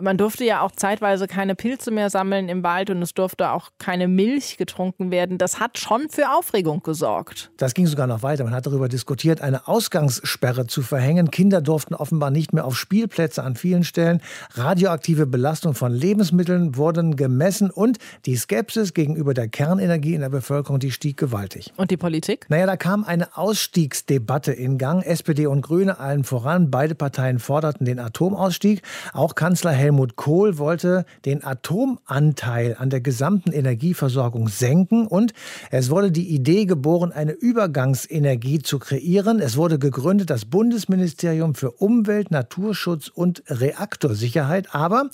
Man 0.00 0.16
durfte 0.16 0.44
ja 0.44 0.62
auch 0.62 0.72
zeitweise 0.72 1.26
keine 1.26 1.54
Pilze 1.54 1.90
mehr 1.90 2.10
sammeln 2.10 2.48
im 2.48 2.62
Wald 2.62 2.90
und 2.90 3.00
es 3.02 3.14
durfte 3.14 3.50
auch 3.50 3.70
keine 3.78 4.08
Milch 4.08 4.56
getrunken 4.56 5.10
werden. 5.10 5.38
Das 5.38 5.60
hat 5.60 5.78
schon 5.78 6.08
für 6.08 6.30
Aufregung 6.30 6.82
gesorgt. 6.82 7.50
Das 7.56 7.74
ging 7.74 7.86
sogar 7.86 8.06
noch 8.06 8.22
weiter. 8.22 8.44
Man 8.44 8.54
hat 8.54 8.66
darüber 8.66 8.88
diskutiert, 8.88 9.40
eine 9.40 9.68
Ausgangssperre 9.68 10.66
zu 10.66 10.82
verhängen. 10.82 11.30
Kinder 11.30 11.60
durften 11.60 11.94
offenbar 11.94 12.30
nicht 12.30 12.52
mehr 12.52 12.64
auf 12.64 12.76
Spielplätze 12.76 13.42
an 13.42 13.54
vielen 13.54 13.84
Stellen. 13.84 14.20
Radioaktive 14.54 15.26
Belastung 15.26 15.74
von 15.74 15.92
Lebensmitteln 15.92 16.76
wurden 16.76 17.16
gemessen 17.16 17.70
und 17.70 17.98
die 18.26 18.36
Skepsis 18.36 18.94
gegenüber 18.94 19.34
der 19.34 19.48
Kernenergie 19.48 20.14
in 20.14 20.20
der 20.20 20.30
Bevölkerung, 20.30 20.80
die 20.80 20.90
stieg 20.90 21.16
gewaltig. 21.16 21.72
Und 21.76 21.90
die 21.90 21.96
Politik? 22.08 22.46
Naja, 22.48 22.64
da 22.64 22.78
kam 22.78 23.04
eine 23.04 23.36
Ausstiegsdebatte 23.36 24.50
in 24.50 24.78
Gang. 24.78 25.04
SPD 25.04 25.46
und 25.46 25.60
Grüne 25.60 26.00
allen 26.00 26.24
voran. 26.24 26.70
Beide 26.70 26.94
Parteien 26.94 27.38
forderten 27.38 27.84
den 27.84 27.98
Atomausstieg. 27.98 28.80
Auch 29.12 29.34
Kanzler 29.34 29.72
Helmut 29.72 30.16
Kohl 30.16 30.56
wollte 30.56 31.04
den 31.26 31.44
Atomanteil 31.44 32.76
an 32.78 32.88
der 32.88 33.02
gesamten 33.02 33.52
Energieversorgung 33.52 34.48
senken. 34.48 35.06
Und 35.06 35.34
es 35.70 35.90
wurde 35.90 36.10
die 36.10 36.30
Idee 36.30 36.64
geboren, 36.64 37.12
eine 37.12 37.32
Übergangsenergie 37.32 38.60
zu 38.60 38.78
kreieren. 38.78 39.38
Es 39.38 39.58
wurde 39.58 39.78
gegründet 39.78 40.30
das 40.30 40.46
Bundesministerium 40.46 41.54
für 41.54 41.72
Umwelt, 41.72 42.30
Naturschutz 42.30 43.08
und 43.08 43.42
Reaktorsicherheit. 43.48 44.74
Aber 44.74 45.10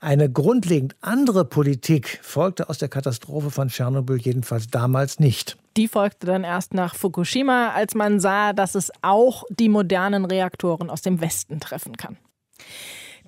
eine 0.00 0.32
grundlegend 0.32 0.96
andere 1.02 1.44
Politik 1.44 2.20
folgte 2.22 2.70
aus 2.70 2.78
der 2.78 2.88
Katastrophe 2.88 3.50
von 3.50 3.68
Tschernobyl 3.68 4.16
jedenfalls 4.16 4.68
damals 4.68 5.20
nicht. 5.20 5.58
Die 5.78 5.86
folgte 5.86 6.26
dann 6.26 6.37
erst 6.44 6.74
nach 6.74 6.94
Fukushima, 6.94 7.70
als 7.70 7.94
man 7.94 8.20
sah, 8.20 8.52
dass 8.52 8.74
es 8.74 8.90
auch 9.02 9.44
die 9.50 9.68
modernen 9.68 10.24
Reaktoren 10.24 10.90
aus 10.90 11.02
dem 11.02 11.20
Westen 11.20 11.60
treffen 11.60 11.96
kann. 11.96 12.16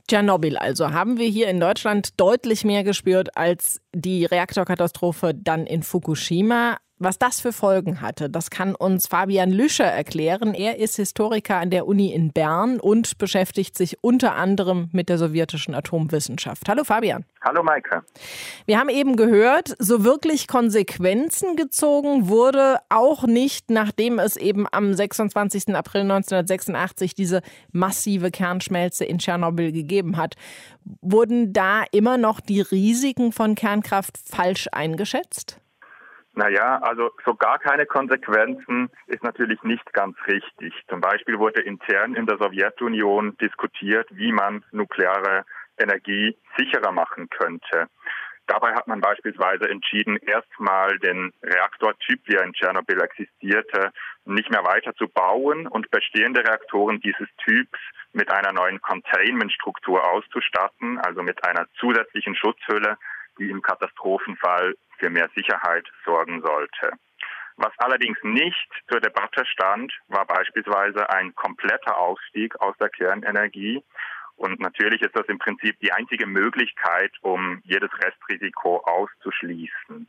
Tschernobyl 0.08 0.56
also 0.56 0.90
haben 0.90 1.18
wir 1.18 1.28
hier 1.28 1.48
in 1.48 1.60
Deutschland 1.60 2.20
deutlich 2.20 2.64
mehr 2.64 2.82
gespürt 2.82 3.36
als 3.36 3.80
die 3.94 4.24
Reaktorkatastrophe 4.24 5.34
dann 5.34 5.66
in 5.66 5.84
Fukushima. 5.84 6.78
Was 7.02 7.18
das 7.18 7.40
für 7.40 7.54
Folgen 7.54 8.02
hatte, 8.02 8.28
das 8.28 8.50
kann 8.50 8.74
uns 8.74 9.06
Fabian 9.06 9.50
Lüscher 9.50 9.86
erklären. 9.86 10.52
Er 10.52 10.76
ist 10.76 10.96
Historiker 10.96 11.56
an 11.56 11.70
der 11.70 11.86
Uni 11.86 12.12
in 12.12 12.30
Bern 12.30 12.78
und 12.78 13.16
beschäftigt 13.16 13.74
sich 13.74 14.04
unter 14.04 14.34
anderem 14.34 14.90
mit 14.92 15.08
der 15.08 15.16
sowjetischen 15.16 15.74
Atomwissenschaft. 15.74 16.68
Hallo 16.68 16.84
Fabian. 16.84 17.24
Hallo 17.40 17.62
Maike. 17.62 18.02
Wir 18.66 18.78
haben 18.78 18.90
eben 18.90 19.16
gehört, 19.16 19.74
so 19.78 20.04
wirklich 20.04 20.46
Konsequenzen 20.46 21.56
gezogen 21.56 22.28
wurde 22.28 22.80
auch 22.90 23.24
nicht, 23.24 23.70
nachdem 23.70 24.18
es 24.18 24.36
eben 24.36 24.66
am 24.70 24.92
26. 24.92 25.74
April 25.74 26.02
1986 26.02 27.14
diese 27.14 27.40
massive 27.72 28.30
Kernschmelze 28.30 29.06
in 29.06 29.16
Tschernobyl 29.16 29.72
gegeben 29.72 30.18
hat. 30.18 30.34
Wurden 31.00 31.54
da 31.54 31.82
immer 31.92 32.18
noch 32.18 32.40
die 32.40 32.60
Risiken 32.60 33.32
von 33.32 33.54
Kernkraft 33.54 34.18
falsch 34.22 34.68
eingeschätzt? 34.70 35.59
Naja, 36.40 36.78
also 36.80 37.10
so 37.26 37.34
gar 37.34 37.58
keine 37.58 37.84
Konsequenzen 37.84 38.88
ist 39.08 39.22
natürlich 39.22 39.62
nicht 39.62 39.92
ganz 39.92 40.16
richtig. 40.26 40.72
Zum 40.88 41.02
Beispiel 41.02 41.38
wurde 41.38 41.60
intern 41.60 42.14
in 42.14 42.24
der 42.24 42.38
Sowjetunion 42.38 43.36
diskutiert, 43.36 44.08
wie 44.12 44.32
man 44.32 44.64
nukleare 44.70 45.44
Energie 45.76 46.34
sicherer 46.56 46.92
machen 46.92 47.28
könnte. 47.28 47.88
Dabei 48.46 48.72
hat 48.72 48.86
man 48.86 49.02
beispielsweise 49.02 49.68
entschieden, 49.68 50.16
erstmal 50.16 50.98
den 51.00 51.30
Reaktortyp, 51.42 52.22
wie 52.24 52.36
er 52.36 52.44
in 52.44 52.54
Tschernobyl 52.54 53.02
existierte, 53.02 53.92
nicht 54.24 54.50
mehr 54.50 54.64
weiter 54.64 54.94
zu 54.94 55.08
bauen 55.08 55.66
und 55.66 55.90
bestehende 55.90 56.40
Reaktoren 56.40 57.00
dieses 57.00 57.28
Typs 57.44 57.78
mit 58.14 58.32
einer 58.32 58.52
neuen 58.52 58.80
Containmentstruktur 58.80 60.02
auszustatten, 60.10 60.98
also 61.00 61.22
mit 61.22 61.44
einer 61.44 61.66
zusätzlichen 61.78 62.34
Schutzhülle, 62.34 62.96
die 63.38 63.50
im 63.50 63.60
Katastrophenfall 63.60 64.74
für 65.00 65.10
mehr 65.10 65.28
Sicherheit 65.34 65.86
sorgen 66.04 66.40
sollte. 66.42 66.92
Was 67.56 67.72
allerdings 67.78 68.18
nicht 68.22 68.70
zur 68.90 69.00
Debatte 69.00 69.44
stand, 69.44 69.92
war 70.08 70.24
beispielsweise 70.24 71.10
ein 71.10 71.34
kompletter 71.34 71.98
Ausstieg 71.98 72.58
aus 72.60 72.76
der 72.78 72.88
Kernenergie. 72.88 73.82
Und 74.36 74.60
natürlich 74.60 75.02
ist 75.02 75.14
das 75.14 75.26
im 75.26 75.38
Prinzip 75.38 75.78
die 75.80 75.92
einzige 75.92 76.26
Möglichkeit, 76.26 77.12
um 77.20 77.60
jedes 77.64 77.90
Restrisiko 78.02 78.78
auszuschließen. 78.78 80.08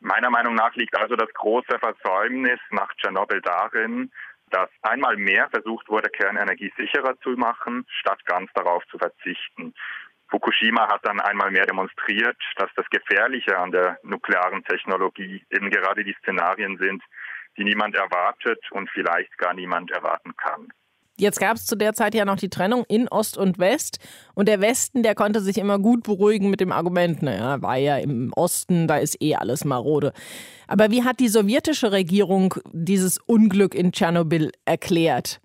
Meiner 0.00 0.30
Meinung 0.30 0.54
nach 0.54 0.74
liegt 0.74 0.96
also 0.96 1.14
das 1.14 1.32
große 1.34 1.78
Versäumnis 1.78 2.58
nach 2.70 2.92
Tschernobyl 2.96 3.40
darin, 3.42 4.10
dass 4.50 4.68
einmal 4.82 5.16
mehr 5.16 5.48
versucht 5.50 5.88
wurde, 5.88 6.10
Kernenergie 6.10 6.72
sicherer 6.76 7.16
zu 7.20 7.30
machen, 7.30 7.86
statt 8.00 8.24
ganz 8.26 8.50
darauf 8.54 8.84
zu 8.88 8.98
verzichten. 8.98 9.74
Fukushima 10.30 10.88
hat 10.88 11.00
dann 11.04 11.20
einmal 11.20 11.50
mehr 11.50 11.66
demonstriert, 11.66 12.36
dass 12.56 12.70
das 12.76 12.86
Gefährliche 12.90 13.58
an 13.58 13.72
der 13.72 13.98
nuklearen 14.02 14.62
Technologie 14.64 15.44
eben 15.50 15.70
gerade 15.70 16.04
die 16.04 16.16
Szenarien 16.22 16.78
sind, 16.78 17.02
die 17.56 17.64
niemand 17.64 17.96
erwartet 17.96 18.60
und 18.70 18.88
vielleicht 18.90 19.36
gar 19.38 19.54
niemand 19.54 19.90
erwarten 19.90 20.34
kann. 20.36 20.68
Jetzt 21.20 21.38
gab 21.38 21.56
es 21.56 21.66
zu 21.66 21.76
der 21.76 21.92
Zeit 21.92 22.14
ja 22.14 22.24
noch 22.24 22.36
die 22.36 22.48
Trennung 22.48 22.84
in 22.88 23.06
Ost 23.08 23.36
und 23.36 23.58
West. 23.58 23.98
Und 24.34 24.48
der 24.48 24.62
Westen, 24.62 25.02
der 25.02 25.14
konnte 25.14 25.40
sich 25.40 25.58
immer 25.58 25.78
gut 25.78 26.02
beruhigen 26.02 26.48
mit 26.48 26.60
dem 26.60 26.72
Argument, 26.72 27.20
naja, 27.22 27.60
war 27.60 27.76
ja 27.76 27.98
im 27.98 28.32
Osten, 28.32 28.88
da 28.88 28.96
ist 28.96 29.20
eh 29.20 29.34
alles 29.34 29.66
marode. 29.66 30.14
Aber 30.66 30.90
wie 30.90 31.04
hat 31.04 31.20
die 31.20 31.28
sowjetische 31.28 31.92
Regierung 31.92 32.54
dieses 32.72 33.18
Unglück 33.18 33.74
in 33.74 33.92
Tschernobyl 33.92 34.50
erklärt? 34.64 35.42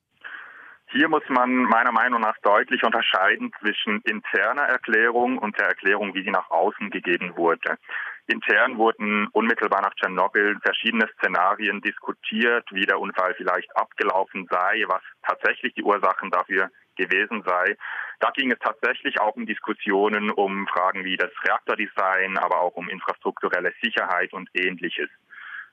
Hier 0.96 1.10
muss 1.10 1.28
man 1.28 1.54
meiner 1.54 1.92
Meinung 1.92 2.22
nach 2.22 2.38
deutlich 2.42 2.82
unterscheiden 2.86 3.52
zwischen 3.60 4.00
interner 4.04 4.62
Erklärung 4.62 5.38
und 5.38 5.60
der 5.60 5.68
Erklärung, 5.68 6.16
wie 6.16 6.24
sie 6.24 6.32
nach 6.32 6.50
außen 6.50 6.90
gegeben 6.90 7.36
wurde. 7.36 7.78
Intern 8.28 8.78
wurden 8.78 9.28
unmittelbar 9.34 9.82
nach 9.82 9.94
Tschernobyl 9.96 10.58
verschiedene 10.64 11.10
Szenarien 11.18 11.82
diskutiert, 11.82 12.66
wie 12.72 12.86
der 12.86 13.02
Unfall 13.02 13.34
vielleicht 13.36 13.76
abgelaufen 13.76 14.48
sei, 14.50 14.86
was 14.88 15.02
tatsächlich 15.28 15.74
die 15.74 15.84
Ursachen 15.84 16.32
dafür 16.32 16.72
gewesen 16.96 17.44
sei. 17.46 17.76
Da 18.22 18.32
ging 18.32 18.50
es 18.54 18.60
tatsächlich 18.60 19.20
auch 19.20 19.36
um 19.36 19.46
Diskussionen 19.46 20.32
um 20.32 20.66
Fragen 20.68 21.04
wie 21.04 21.18
das 21.18 21.32
Reaktordesign, 21.44 22.38
aber 22.38 22.62
auch 22.62 22.76
um 22.76 22.88
infrastrukturelle 22.88 23.74
Sicherheit 23.82 24.32
und 24.32 24.48
ähnliches. 24.54 25.10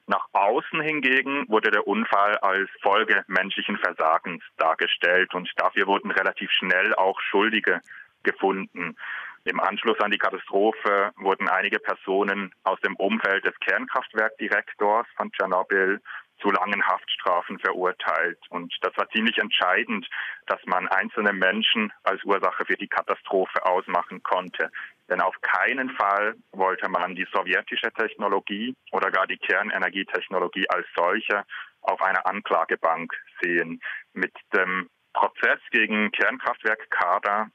Nach 0.07 0.27
außen 0.33 0.81
hingegen 0.81 1.49
wurde 1.49 1.71
der 1.71 1.87
Unfall 1.87 2.37
als 2.38 2.69
Folge 2.83 3.25
menschlichen 3.29 3.79
Versagens 3.79 4.43
dargestellt 4.57 5.33
und 5.35 5.51
dafür 5.57 5.87
wurden 5.87 6.11
relativ 6.11 6.51
schnell 6.51 6.95
auch 6.95 7.21
Schuldige 7.21 7.81
gefunden. 8.23 8.97
Im 9.45 9.59
Anschluss 9.61 9.99
an 10.01 10.12
die 10.12 10.19
Katastrophe 10.19 11.11
wurden 11.17 11.49
einige 11.49 11.81
Personen 11.81 12.55
aus 12.62 12.81
dem 12.81 12.95
Umfeld 12.97 13.45
des 13.45 13.59
Kernkraftwerkdirektors 13.61 15.07
von 15.17 15.33
Tschernobyl 15.33 16.01
zu 16.41 16.51
langen 16.51 16.85
Haftstrafen 16.87 17.59
verurteilt. 17.59 18.38
Und 18.51 18.73
das 18.83 18.97
war 18.97 19.09
ziemlich 19.11 19.38
entscheidend, 19.38 20.09
dass 20.47 20.61
man 20.67 20.88
einzelne 20.88 21.33
Menschen 21.33 21.93
als 22.03 22.23
Ursache 22.25 22.65
für 22.67 22.77
die 22.77 22.88
Katastrophe 22.88 23.65
ausmachen 23.65 24.23
konnte. 24.23 24.71
Denn 25.09 25.21
auf 25.21 25.35
keinen 25.43 25.91
Fall 25.91 26.35
wollte 26.53 26.88
man 26.88 27.15
die 27.15 27.27
sowjetische 27.33 27.93
Technologie 27.93 28.75
oder 28.93 29.11
gar 29.11 29.27
die 29.27 29.37
Kernenergietechnologie 29.37 30.69
als 30.69 30.87
solche 30.97 31.45
auf 31.83 32.01
einer 32.01 32.27
Anklagebank 32.27 33.12
sehen. 33.43 33.81
Mit 34.12 34.33
dem 34.55 34.88
Prozess 35.12 35.59
gegen 35.71 36.11
Kernkraftwerk 36.12 36.88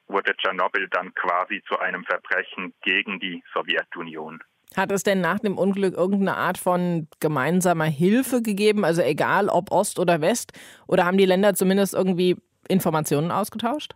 wurde 0.08 0.36
Tschernobyl 0.38 0.88
dann 0.90 1.14
quasi 1.16 1.64
zu 1.68 1.80
einem 1.80 2.04
Verbrechen 2.04 2.74
gegen 2.84 3.20
die 3.20 3.44
Sowjetunion. 3.54 4.42
Hat 4.76 4.92
es 4.92 5.04
denn 5.04 5.22
nach 5.22 5.40
dem 5.40 5.58
Unglück 5.58 5.96
irgendeine 5.96 6.38
Art 6.38 6.58
von 6.58 7.08
gemeinsamer 7.20 7.86
Hilfe 7.86 8.42
gegeben? 8.42 8.84
Also 8.84 9.02
egal 9.02 9.50
ob 9.50 9.72
Ost 9.72 9.98
oder 9.98 10.22
West? 10.22 10.52
Oder 10.88 11.06
haben 11.06 11.18
die 11.18 11.26
Länder 11.26 11.56
zumindest 11.56 11.94
irgendwie 11.94 12.36
Informationen 12.68 13.32
ausgetauscht? 13.32 13.96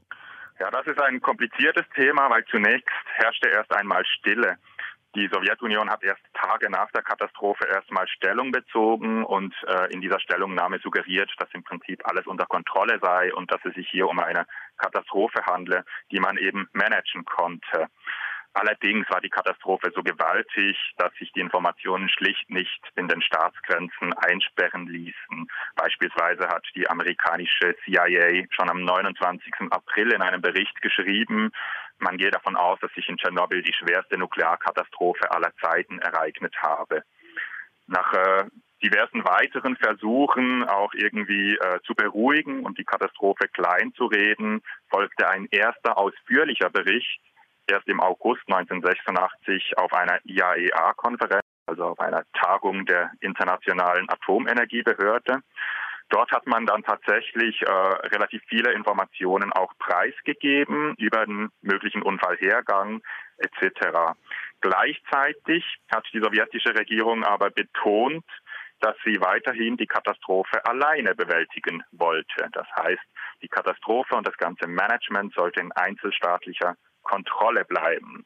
Ja, 0.61 0.69
das 0.69 0.85
ist 0.85 1.01
ein 1.01 1.19
kompliziertes 1.21 1.89
Thema, 1.95 2.29
weil 2.29 2.45
zunächst 2.45 2.87
herrschte 3.15 3.49
erst 3.49 3.75
einmal 3.75 4.05
Stille. 4.05 4.59
Die 5.15 5.27
Sowjetunion 5.33 5.89
hat 5.89 6.03
erst 6.03 6.21
Tage 6.35 6.69
nach 6.69 6.91
der 6.91 7.01
Katastrophe 7.01 7.65
erstmal 7.65 8.07
Stellung 8.07 8.51
bezogen 8.51 9.23
und 9.23 9.55
äh, 9.65 9.91
in 9.91 10.01
dieser 10.01 10.19
Stellungnahme 10.19 10.77
suggeriert, 10.77 11.31
dass 11.39 11.49
im 11.53 11.63
Prinzip 11.63 12.07
alles 12.07 12.27
unter 12.27 12.45
Kontrolle 12.45 12.99
sei 13.01 13.33
und 13.33 13.51
dass 13.51 13.59
es 13.65 13.73
sich 13.73 13.89
hier 13.89 14.07
um 14.07 14.19
eine 14.19 14.45
Katastrophe 14.77 15.43
handle, 15.47 15.83
die 16.11 16.19
man 16.19 16.37
eben 16.37 16.69
managen 16.73 17.25
konnte. 17.25 17.87
Allerdings 18.53 19.09
war 19.09 19.21
die 19.21 19.29
Katastrophe 19.29 19.91
so 19.95 20.03
gewaltig, 20.03 20.77
dass 20.97 21.13
sich 21.15 21.31
die 21.31 21.39
Informationen 21.39 22.09
schlicht 22.09 22.49
nicht 22.49 22.81
in 22.95 23.07
den 23.07 23.21
Staatsgrenzen 23.21 24.13
einsperren 24.13 24.87
ließen. 24.87 25.47
Beispielsweise 25.75 26.47
hat 26.49 26.65
die 26.75 26.89
amerikanische 26.89 27.75
CIA 27.85 28.45
schon 28.49 28.69
am 28.69 28.83
29. 28.83 29.53
April 29.69 30.11
in 30.11 30.21
einem 30.21 30.41
Bericht 30.41 30.81
geschrieben, 30.81 31.51
man 32.01 32.17
gehe 32.17 32.31
davon 32.31 32.55
aus, 32.55 32.79
dass 32.79 32.91
sich 32.93 33.07
in 33.07 33.17
Tschernobyl 33.17 33.61
die 33.61 33.73
schwerste 33.73 34.17
Nuklearkatastrophe 34.17 35.31
aller 35.31 35.53
Zeiten 35.61 35.99
ereignet 35.99 36.55
habe. 36.57 37.03
Nach 37.85 38.11
äh, 38.13 38.45
diversen 38.83 39.23
weiteren 39.23 39.77
Versuchen, 39.77 40.63
auch 40.63 40.93
irgendwie 40.93 41.55
äh, 41.55 41.79
zu 41.85 41.93
beruhigen 41.93 42.65
und 42.65 42.79
die 42.79 42.83
Katastrophe 42.83 43.47
klein 43.49 43.93
zu 43.93 44.07
reden, 44.07 44.63
folgte 44.89 45.29
ein 45.29 45.47
erster 45.51 45.97
ausführlicher 45.97 46.71
Bericht 46.71 47.21
erst 47.71 47.87
im 47.87 47.99
August 47.99 48.41
1986 48.47 49.77
auf 49.77 49.93
einer 49.93 50.19
IAEA-Konferenz, 50.25 51.43
also 51.65 51.85
auf 51.85 51.99
einer 51.99 52.23
Tagung 52.33 52.85
der 52.85 53.11
Internationalen 53.21 54.09
Atomenergiebehörde. 54.09 55.41
Dort 56.09 56.31
hat 56.31 56.45
man 56.45 56.65
dann 56.65 56.83
tatsächlich 56.83 57.61
äh, 57.61 57.71
relativ 57.71 58.41
viele 58.49 58.73
Informationen 58.73 59.53
auch 59.53 59.71
preisgegeben 59.79 60.93
über 60.97 61.25
den 61.25 61.49
möglichen 61.61 62.01
Unfallhergang 62.01 63.01
etc. 63.37 64.13
Gleichzeitig 64.59 65.63
hat 65.89 66.05
die 66.13 66.19
sowjetische 66.19 66.75
Regierung 66.77 67.23
aber 67.23 67.49
betont, 67.49 68.25
dass 68.81 68.95
sie 69.05 69.21
weiterhin 69.21 69.77
die 69.77 69.87
Katastrophe 69.87 70.65
alleine 70.65 71.15
bewältigen 71.15 71.83
wollte. 71.91 72.49
Das 72.51 72.67
heißt, 72.77 73.01
die 73.41 73.47
Katastrophe 73.47 74.15
und 74.15 74.27
das 74.27 74.35
ganze 74.37 74.67
Management 74.67 75.33
sollte 75.33 75.61
in 75.61 75.71
einzelstaatlicher 75.71 76.75
Kontrolle 77.03 77.65
bleiben. 77.65 78.25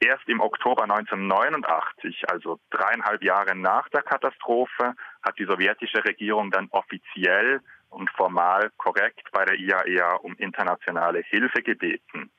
Erst 0.00 0.28
im 0.28 0.40
Oktober 0.40 0.82
1989, 0.82 2.24
also 2.28 2.58
dreieinhalb 2.70 3.22
Jahre 3.22 3.54
nach 3.54 3.88
der 3.90 4.02
Katastrophe, 4.02 4.94
hat 5.22 5.38
die 5.38 5.44
sowjetische 5.44 6.04
Regierung 6.04 6.50
dann 6.50 6.68
offiziell 6.70 7.60
und 7.88 8.10
formal 8.10 8.70
korrekt 8.78 9.28
bei 9.32 9.44
der 9.44 9.54
IAEA 9.54 10.14
um 10.16 10.34
internationale 10.38 11.20
Hilfe 11.20 11.62
gebeten. 11.62 12.32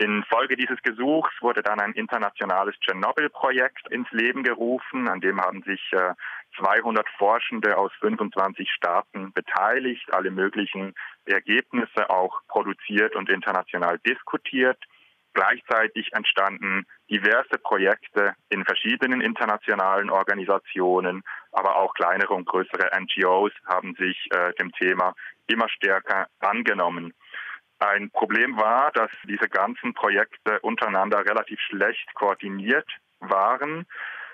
Infolge 0.00 0.56
dieses 0.56 0.80
Gesuchs 0.82 1.30
wurde 1.40 1.62
dann 1.62 1.80
ein 1.80 1.92
internationales 1.92 2.74
Tschernobyl-Projekt 2.80 3.88
ins 3.90 4.10
Leben 4.10 4.42
gerufen, 4.42 5.08
an 5.08 5.20
dem 5.20 5.40
haben 5.40 5.62
sich 5.62 5.80
200 6.58 7.06
äh, 7.06 7.10
Forschende 7.18 7.76
aus 7.76 7.92
25 8.00 8.70
Staaten 8.70 9.32
beteiligt, 9.32 10.12
alle 10.12 10.30
möglichen 10.30 10.94
Ergebnisse 11.26 12.08
auch 12.08 12.40
produziert 12.48 13.14
und 13.14 13.28
international 13.28 13.98
diskutiert. 13.98 14.78
Gleichzeitig 15.32 16.12
entstanden 16.12 16.86
diverse 17.08 17.58
Projekte 17.62 18.34
in 18.48 18.64
verschiedenen 18.64 19.20
internationalen 19.20 20.10
Organisationen, 20.10 21.22
aber 21.52 21.76
auch 21.76 21.94
kleinere 21.94 22.34
und 22.34 22.46
größere 22.46 22.90
NGOs 22.98 23.52
haben 23.66 23.94
sich 23.94 24.28
äh, 24.32 24.52
dem 24.54 24.72
Thema 24.72 25.14
immer 25.46 25.68
stärker 25.68 26.26
angenommen. 26.40 27.14
Ein 27.80 28.10
Problem 28.10 28.58
war, 28.58 28.92
dass 28.92 29.10
diese 29.24 29.48
ganzen 29.48 29.94
Projekte 29.94 30.60
untereinander 30.60 31.24
relativ 31.24 31.58
schlecht 31.60 32.12
koordiniert 32.14 32.88
waren 33.20 33.86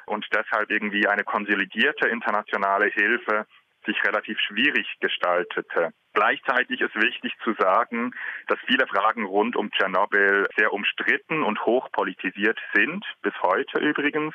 und 0.07 0.27
deshalb 0.33 0.71
irgendwie 0.71 1.07
eine 1.07 1.23
konsolidierte 1.23 2.09
internationale 2.09 2.87
Hilfe 2.87 3.47
sich 3.87 4.03
relativ 4.05 4.37
schwierig 4.41 4.87
gestaltete. 5.01 5.93
Gleichzeitig 6.13 6.81
ist 6.81 6.95
wichtig 6.97 7.33
zu 7.45 7.55
sagen, 7.57 8.13
dass 8.49 8.59
viele 8.67 8.87
Fragen 8.89 9.25
rund 9.25 9.55
um 9.55 9.71
Tschernobyl 9.71 10.49
sehr 10.57 10.73
umstritten 10.73 11.45
und 11.45 11.65
hochpolitisiert 11.65 12.59
sind, 12.75 13.05
bis 13.23 13.35
heute 13.43 13.79
übrigens, 13.79 14.35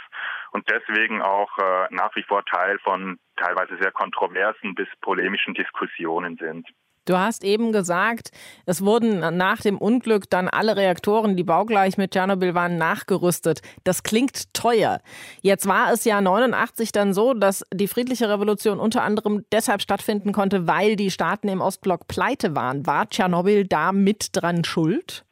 und 0.51 0.69
deswegen 0.69 1.21
auch 1.21 1.57
äh, 1.57 1.87
nach 1.89 2.15
wie 2.15 2.23
vor 2.23 2.45
Teil 2.45 2.79
von 2.79 3.19
teilweise 3.35 3.77
sehr 3.81 3.91
kontroversen 3.91 4.73
bis 4.73 4.87
polemischen 5.01 5.53
Diskussionen 5.53 6.37
sind. 6.37 6.69
Du 7.11 7.19
hast 7.19 7.43
eben 7.43 7.73
gesagt, 7.73 8.31
es 8.65 8.85
wurden 8.85 9.19
nach 9.35 9.59
dem 9.59 9.77
Unglück 9.77 10.29
dann 10.29 10.47
alle 10.47 10.77
Reaktoren, 10.77 11.35
die 11.35 11.43
baugleich 11.43 11.97
mit 11.97 12.11
Tschernobyl 12.11 12.55
waren, 12.55 12.77
nachgerüstet. 12.77 13.61
Das 13.83 14.03
klingt 14.03 14.53
teuer. 14.53 15.01
Jetzt 15.41 15.67
war 15.67 15.91
es 15.91 16.05
ja 16.05 16.21
89 16.21 16.93
dann 16.93 17.13
so, 17.13 17.33
dass 17.33 17.65
die 17.73 17.89
friedliche 17.89 18.29
Revolution 18.29 18.79
unter 18.79 19.03
anderem 19.03 19.43
deshalb 19.51 19.81
stattfinden 19.81 20.31
konnte, 20.31 20.69
weil 20.69 20.95
die 20.95 21.11
Staaten 21.11 21.49
im 21.49 21.59
Ostblock 21.59 22.07
pleite 22.07 22.55
waren. 22.55 22.87
War 22.87 23.09
Tschernobyl 23.09 23.67
da 23.67 23.91
mit 23.91 24.29
dran 24.31 24.63
schuld? 24.63 25.25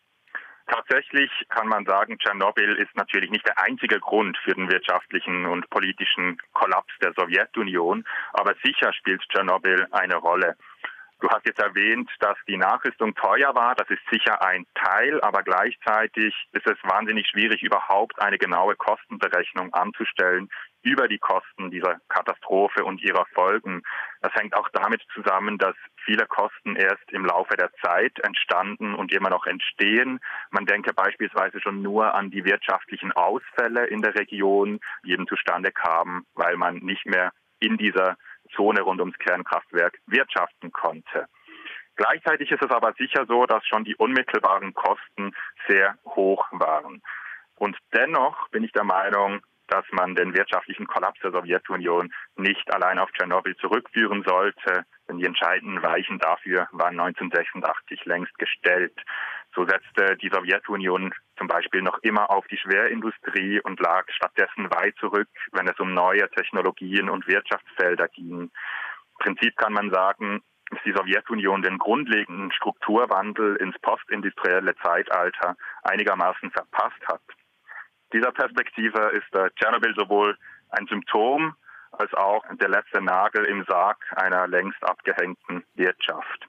Tatsächlich 0.68 1.32
kann 1.48 1.68
man 1.68 1.86
sagen, 1.86 2.20
Tschernobyl 2.20 2.76
ist 2.76 2.94
natürlich 2.96 3.32
nicht 3.32 3.48
der 3.48 3.58
einzige 3.63 4.02
Grund 4.02 4.38
für 4.44 4.54
den 4.54 4.70
wirtschaftlichen 4.70 5.46
und 5.46 5.70
politischen 5.70 6.38
Kollaps 6.54 6.94
der 7.02 7.13
Sowjetunion, 7.13 8.04
aber 8.34 8.54
sicher 8.63 8.92
spielt 8.94 9.22
Tschernobyl 9.30 9.88
eine 9.92 10.18
Rolle. 10.18 10.58
Du 11.22 11.28
hast 11.30 11.46
jetzt 11.46 11.60
erwähnt, 11.60 12.10
dass 12.22 12.38
die 12.48 12.56
Nachrüstung 12.56 13.14
teuer 13.14 13.54
war. 13.54 13.76
Das 13.76 13.90
ist 13.90 14.02
sicher 14.10 14.42
ein 14.42 14.66
Teil, 14.74 15.20
aber 15.22 15.44
gleichzeitig 15.44 16.34
ist 16.54 16.66
es 16.66 16.78
wahnsinnig 16.84 17.28
schwierig, 17.28 17.62
überhaupt 17.62 18.22
eine 18.22 18.38
genaue 18.38 18.76
Kostenberechnung 18.76 19.74
anzustellen 19.74 20.50
über 20.82 21.10
die 21.10 21.20
Kosten 21.20 21.72
dieser 21.72 22.00
Katastrophe 22.08 22.86
und 22.86 23.02
ihrer 23.02 23.26
Folgen. 23.34 23.84
Das 24.22 24.34
hängt 24.34 24.56
auch 24.56 24.70
damit 24.70 25.02
zusammen, 25.14 25.58
dass 25.58 25.76
viele 26.06 26.26
Kosten 26.26 26.78
erst 26.78 27.12
im 27.12 27.26
Laufe 27.26 27.58
der 27.58 27.74
Zeit 27.84 28.18
entstanden 28.20 28.96
und 28.96 29.12
immer 29.12 29.30
noch 29.30 29.46
entstehen. 29.46 30.22
Man 30.52 30.66
denke 30.66 30.94
beispielsweise 30.94 31.60
schon 31.60 31.82
nur 31.82 32.16
an 32.16 32.32
die 32.32 32.46
wirtschaftlichen 32.46 33.12
Ausfälle 33.12 33.88
in 33.88 34.02
der 34.02 34.16
Region, 34.16 34.80
die 35.04 35.12
eben 35.12 35.28
zustande 35.28 35.74
kamen, 35.74 36.26
weil 36.34 36.56
man 36.56 36.78
nicht 36.78 37.06
mehr 37.06 37.34
in 37.60 37.78
dieser 37.78 38.18
Zone 38.56 38.82
rund 38.82 39.00
ums 39.00 39.18
Kernkraftwerk 39.20 40.00
wirtschaften 40.08 40.72
konnte. 40.72 41.28
Gleichzeitig 41.96 42.50
ist 42.50 42.64
es 42.64 42.72
aber 42.72 42.94
sicher 42.94 43.26
so, 43.28 43.46
dass 43.46 43.66
schon 43.68 43.84
die 43.84 43.96
unmittelbaren 43.96 44.74
Kosten 44.74 45.34
sehr 45.68 45.96
hoch 46.06 46.46
waren. 46.52 47.02
Und 47.56 47.78
dennoch 47.94 48.48
bin 48.50 48.64
ich 48.64 48.72
der 48.72 48.86
Meinung, 48.86 49.42
dass 49.68 49.86
man 49.92 50.16
den 50.16 50.34
wirtschaftlichen 50.34 50.88
Kollaps 50.88 51.20
der 51.22 51.32
Sowjetunion 51.32 52.12
nicht 52.36 52.74
allein 52.74 53.00
auf 53.00 53.12
Tschernobyl 53.12 53.56
zurückführen 53.58 54.24
sollte, 54.26 54.86
denn 55.08 55.18
die 55.18 55.26
entscheidenden 55.26 55.82
Weichen 55.84 56.20
dafür 56.20 56.68
waren 56.72 57.00
1986 57.00 58.06
längst 58.06 58.38
gestellt. 58.40 58.98
So 59.56 59.66
setzte 59.66 60.16
die 60.18 60.30
Sowjetunion 60.30 61.14
zum 61.38 61.48
Beispiel 61.48 61.82
noch 61.82 61.98
immer 62.04 62.30
auf 62.30 62.46
die 62.48 62.58
Schwerindustrie 62.58 63.60
und 63.62 63.80
lag 63.80 64.06
stattdessen 64.10 64.70
weit 64.72 64.96
zurück, 65.00 65.30
wenn 65.52 65.68
es 65.68 65.80
um 65.80 65.94
neue 65.94 66.30
Technologien 66.30 67.10
und 67.10 67.28
Wirtschaftsfelder 67.28 68.08
ging. 68.10 68.42
Im 68.42 68.52
Prinzip 69.20 69.58
kann 69.58 69.74
man 69.74 69.90
sagen, 69.92 70.42
dass 70.70 70.80
die 70.84 70.94
Sowjetunion 70.94 71.64
den 71.64 71.80
grundlegenden 71.80 72.52
Strukturwandel 72.52 73.56
ins 73.56 73.78
postindustrielle 73.80 74.76
Zeitalter 74.78 75.56
einigermaßen 75.84 76.52
verpasst 76.52 77.08
hat. 77.08 77.22
Dieser 78.14 78.32
Perspektive 78.32 79.12
ist 79.14 79.36
äh, 79.36 79.50
Tschernobyl 79.56 79.94
sowohl 79.96 80.38
ein 80.70 80.88
Symptom 80.88 81.56
als 81.92 82.14
auch 82.14 82.44
der 82.62 82.70
letzte 82.70 83.02
Nagel 83.02 83.46
im 83.46 83.66
Sarg 83.68 83.98
einer 84.16 84.48
längst 84.48 84.84
abgehängten 84.84 85.64
Wirtschaft. 85.76 86.48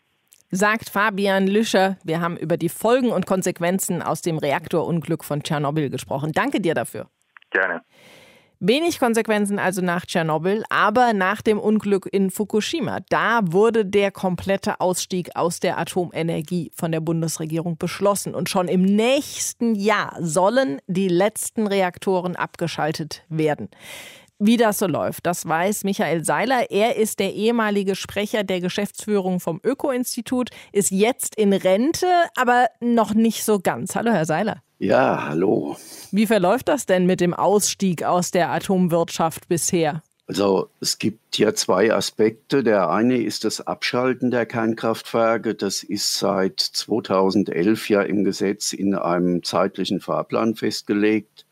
Sagt 0.51 0.91
Fabian 0.91 1.47
Lüscher. 1.47 1.97
Wir 2.05 2.21
haben 2.21 2.37
über 2.37 2.57
die 2.57 2.69
Folgen 2.69 3.11
und 3.11 3.27
Konsequenzen 3.27 4.03
aus 4.03 4.23
dem 4.23 4.39
Reaktorunglück 4.39 5.25
von 5.25 5.43
Tschernobyl 5.43 5.91
gesprochen. 5.91 6.33
Danke 6.33 6.61
dir 6.61 6.75
dafür. 6.75 7.09
Gerne. 7.51 7.83
Wenig 8.63 8.99
Konsequenzen 8.99 9.59
also 9.59 9.81
nach 9.81 10.05
Tschernobyl, 10.05 10.65
aber 10.69 11.15
nach 11.15 11.41
dem 11.41 11.59
Unglück 11.59 12.07
in 12.13 12.31
Fukushima. 12.31 12.99
Da 13.09 13.41
wurde 13.43 13.87
der 13.87 14.11
komplette 14.11 14.81
Ausstieg 14.81 15.31
aus 15.35 15.61
der 15.61 15.79
Atomenergie 15.79 16.71
von 16.75 16.93
der 16.93 17.01
Bundesregierung 17.01 17.79
beschlossen. 17.79 18.35
Und 18.35 18.51
schon 18.51 18.69
im 18.69 18.83
nächsten 18.83 19.75
Jahr 19.75 20.15
sollen 20.21 20.79
die 20.87 21.09
letzten 21.09 21.67
Reaktoren 21.67 22.37
abgeschaltet 22.37 23.25
werden. 23.31 23.71
Wie 24.43 24.57
das 24.57 24.79
so 24.79 24.87
läuft, 24.87 25.27
das 25.27 25.47
weiß 25.47 25.85
Michael 25.85 26.25
Seiler. 26.25 26.71
Er 26.71 26.97
ist 26.97 27.19
der 27.19 27.35
ehemalige 27.35 27.95
Sprecher 27.95 28.43
der 28.43 28.63
Geschäftsführung 28.63 29.39
vom 29.39 29.61
Öko-Institut, 29.63 30.49
ist 30.73 30.91
jetzt 30.91 31.35
in 31.35 31.53
Rente, 31.53 32.07
aber 32.37 32.69
noch 32.81 33.13
nicht 33.13 33.45
so 33.45 33.61
ganz. 33.61 33.95
Hallo, 33.95 34.13
Herr 34.13 34.25
Seiler. 34.25 34.63
Ja, 34.79 35.29
hallo. 35.29 35.77
Wie 36.11 36.27
verläuft 36.27 36.69
das 36.69 36.87
denn 36.87 37.05
mit 37.05 37.21
dem 37.21 37.35
Ausstieg 37.35 38.03
aus 38.03 38.31
der 38.31 38.51
Atomwirtschaft 38.51 39.47
bisher? 39.47 40.03
Also 40.27 40.71
es 40.81 40.97
gibt 40.97 41.35
hier 41.35 41.55
zwei 41.55 41.93
Aspekte. 41.93 42.63
Der 42.65 42.89
eine 42.89 43.19
ist 43.19 43.45
das 43.45 43.67
Abschalten 43.67 44.31
der 44.31 44.47
Kernkraftwerke. 44.47 45.55
Das 45.55 45.83
ist 45.83 46.15
seit 46.15 46.61
2011 46.61 47.91
ja 47.91 48.01
im 48.01 48.25
Gesetz 48.25 48.73
in 48.73 48.95
einem 48.95 49.43
zeitlichen 49.43 50.01
Fahrplan 50.01 50.55
festgelegt. 50.55 51.45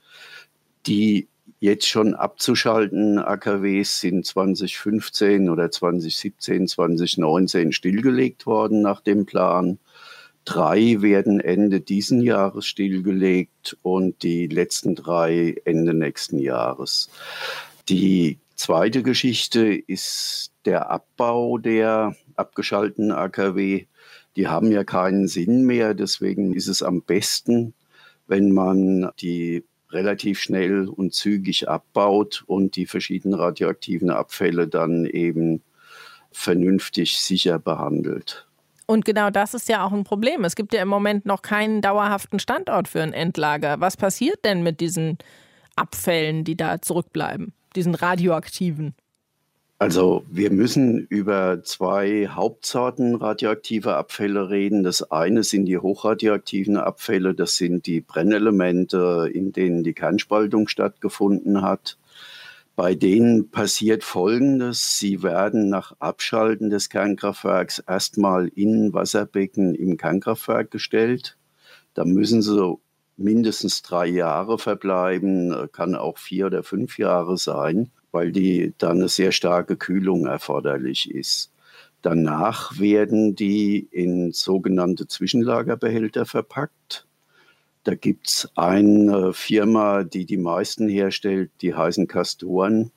Die 0.86 1.28
jetzt 1.60 1.86
schon 1.86 2.14
abzuschalten 2.14 3.18
AKWs 3.18 4.00
sind 4.00 4.26
2015 4.26 5.50
oder 5.50 5.70
2017, 5.70 6.68
2019 6.68 7.72
stillgelegt 7.72 8.46
worden 8.46 8.82
nach 8.82 9.00
dem 9.00 9.26
Plan. 9.26 9.78
Drei 10.44 11.02
werden 11.02 11.40
Ende 11.40 11.80
diesen 11.80 12.22
Jahres 12.22 12.66
stillgelegt 12.66 13.76
und 13.82 14.22
die 14.22 14.46
letzten 14.46 14.94
drei 14.94 15.56
Ende 15.64 15.94
nächsten 15.94 16.38
Jahres. 16.38 17.10
Die 17.88 18.38
zweite 18.54 19.02
Geschichte 19.02 19.74
ist 19.74 20.52
der 20.64 20.90
Abbau 20.90 21.58
der 21.58 22.16
abgeschalteten 22.36 23.12
AKW. 23.12 23.86
Die 24.36 24.48
haben 24.48 24.70
ja 24.70 24.84
keinen 24.84 25.28
Sinn 25.28 25.64
mehr, 25.64 25.94
deswegen 25.94 26.54
ist 26.54 26.68
es 26.68 26.82
am 26.82 27.02
besten, 27.02 27.74
wenn 28.26 28.52
man 28.52 29.10
die 29.20 29.64
relativ 29.90 30.40
schnell 30.40 30.88
und 30.88 31.14
zügig 31.14 31.68
abbaut 31.68 32.44
und 32.46 32.76
die 32.76 32.86
verschiedenen 32.86 33.38
radioaktiven 33.38 34.10
Abfälle 34.10 34.68
dann 34.68 35.06
eben 35.06 35.62
vernünftig 36.30 37.18
sicher 37.18 37.58
behandelt. 37.58 38.46
Und 38.86 39.04
genau 39.04 39.28
das 39.30 39.52
ist 39.52 39.68
ja 39.68 39.84
auch 39.84 39.92
ein 39.92 40.04
Problem. 40.04 40.44
Es 40.44 40.56
gibt 40.56 40.72
ja 40.72 40.80
im 40.80 40.88
Moment 40.88 41.26
noch 41.26 41.42
keinen 41.42 41.82
dauerhaften 41.82 42.38
Standort 42.38 42.88
für 42.88 43.02
ein 43.02 43.12
Endlager. 43.12 43.80
Was 43.80 43.96
passiert 43.98 44.44
denn 44.44 44.62
mit 44.62 44.80
diesen 44.80 45.18
Abfällen, 45.76 46.44
die 46.44 46.56
da 46.56 46.80
zurückbleiben, 46.80 47.52
diesen 47.76 47.94
radioaktiven? 47.94 48.94
Also 49.80 50.24
wir 50.28 50.50
müssen 50.50 51.06
über 51.06 51.62
zwei 51.62 52.26
Hauptsorten 52.26 53.14
radioaktiver 53.14 53.96
Abfälle 53.96 54.50
reden. 54.50 54.82
Das 54.82 55.12
eine 55.12 55.44
sind 55.44 55.66
die 55.66 55.78
hochradioaktiven 55.78 56.76
Abfälle, 56.76 57.32
das 57.32 57.54
sind 57.54 57.86
die 57.86 58.00
Brennelemente, 58.00 59.30
in 59.32 59.52
denen 59.52 59.84
die 59.84 59.94
Kernspaltung 59.94 60.66
stattgefunden 60.66 61.62
hat. 61.62 61.96
Bei 62.74 62.96
denen 62.96 63.50
passiert 63.50 64.02
Folgendes. 64.02 64.98
Sie 64.98 65.22
werden 65.22 65.68
nach 65.68 65.94
Abschalten 66.00 66.70
des 66.70 66.88
Kernkraftwerks 66.88 67.78
erstmal 67.78 68.48
in 68.48 68.92
Wasserbecken 68.92 69.76
im 69.76 69.96
Kernkraftwerk 69.96 70.72
gestellt. 70.72 71.36
Da 71.94 72.04
müssen 72.04 72.42
sie 72.42 72.78
mindestens 73.16 73.82
drei 73.82 74.06
Jahre 74.06 74.58
verbleiben, 74.58 75.68
kann 75.70 75.94
auch 75.94 76.18
vier 76.18 76.46
oder 76.46 76.64
fünf 76.64 76.98
Jahre 76.98 77.36
sein, 77.36 77.90
weil 78.12 78.32
die 78.32 78.74
da 78.78 78.90
eine 78.90 79.08
sehr 79.08 79.32
starke 79.32 79.76
Kühlung 79.76 80.26
erforderlich 80.26 81.10
ist. 81.10 81.52
Danach 82.02 82.78
werden 82.78 83.34
die 83.34 83.88
in 83.90 84.32
sogenannte 84.32 85.08
Zwischenlagerbehälter 85.08 86.26
verpackt. 86.26 87.06
Da 87.84 87.94
gibt 87.94 88.28
es 88.28 88.48
eine 88.54 89.32
Firma, 89.32 90.04
die 90.04 90.24
die 90.24 90.36
meisten 90.36 90.88
herstellt, 90.88 91.50
die 91.60 91.74
heißen 91.74 92.06
Castoren. 92.06 92.92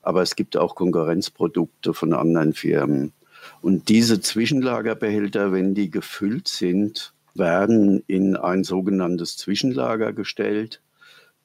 Aber 0.00 0.22
es 0.22 0.34
gibt 0.34 0.56
auch 0.56 0.74
Konkurrenzprodukte 0.74 1.94
von 1.94 2.12
anderen 2.12 2.54
Firmen. 2.54 3.12
Und 3.60 3.88
diese 3.88 4.20
Zwischenlagerbehälter, 4.20 5.52
wenn 5.52 5.74
die 5.74 5.90
gefüllt 5.90 6.48
sind, 6.48 7.12
werden 7.34 8.02
in 8.06 8.36
ein 8.36 8.64
sogenanntes 8.64 9.36
Zwischenlager 9.36 10.12
gestellt. 10.12 10.80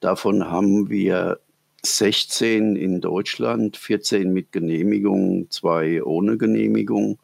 Davon 0.00 0.50
haben 0.50 0.90
wir 0.90 1.40
16 1.96 2.76
in 2.76 3.00
Deutschland, 3.00 3.76
14 3.76 4.32
mit 4.32 4.52
Genehmigung, 4.52 5.50
zwei 5.50 6.02
ohne 6.02 6.36
Genehmigung. 6.36 7.18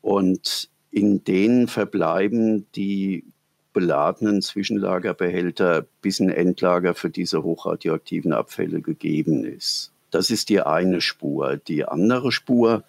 Und 0.00 0.70
in 0.90 1.24
denen 1.24 1.68
verbleiben 1.68 2.66
die 2.74 3.24
beladenen 3.72 4.42
Zwischenlagerbehälter 4.42 5.86
bis 6.02 6.20
ein 6.20 6.30
Endlager 6.30 6.94
für 6.94 7.10
diese 7.10 7.42
hochradioaktiven 7.42 8.32
Abfälle 8.32 8.80
gegeben 8.80 9.44
ist. 9.44 9.92
Das 10.10 10.30
ist 10.30 10.50
die 10.50 10.60
eine 10.60 11.00
Spur. 11.00 11.56
Die 11.56 11.86
andere 11.86 12.32
Spur 12.32 12.84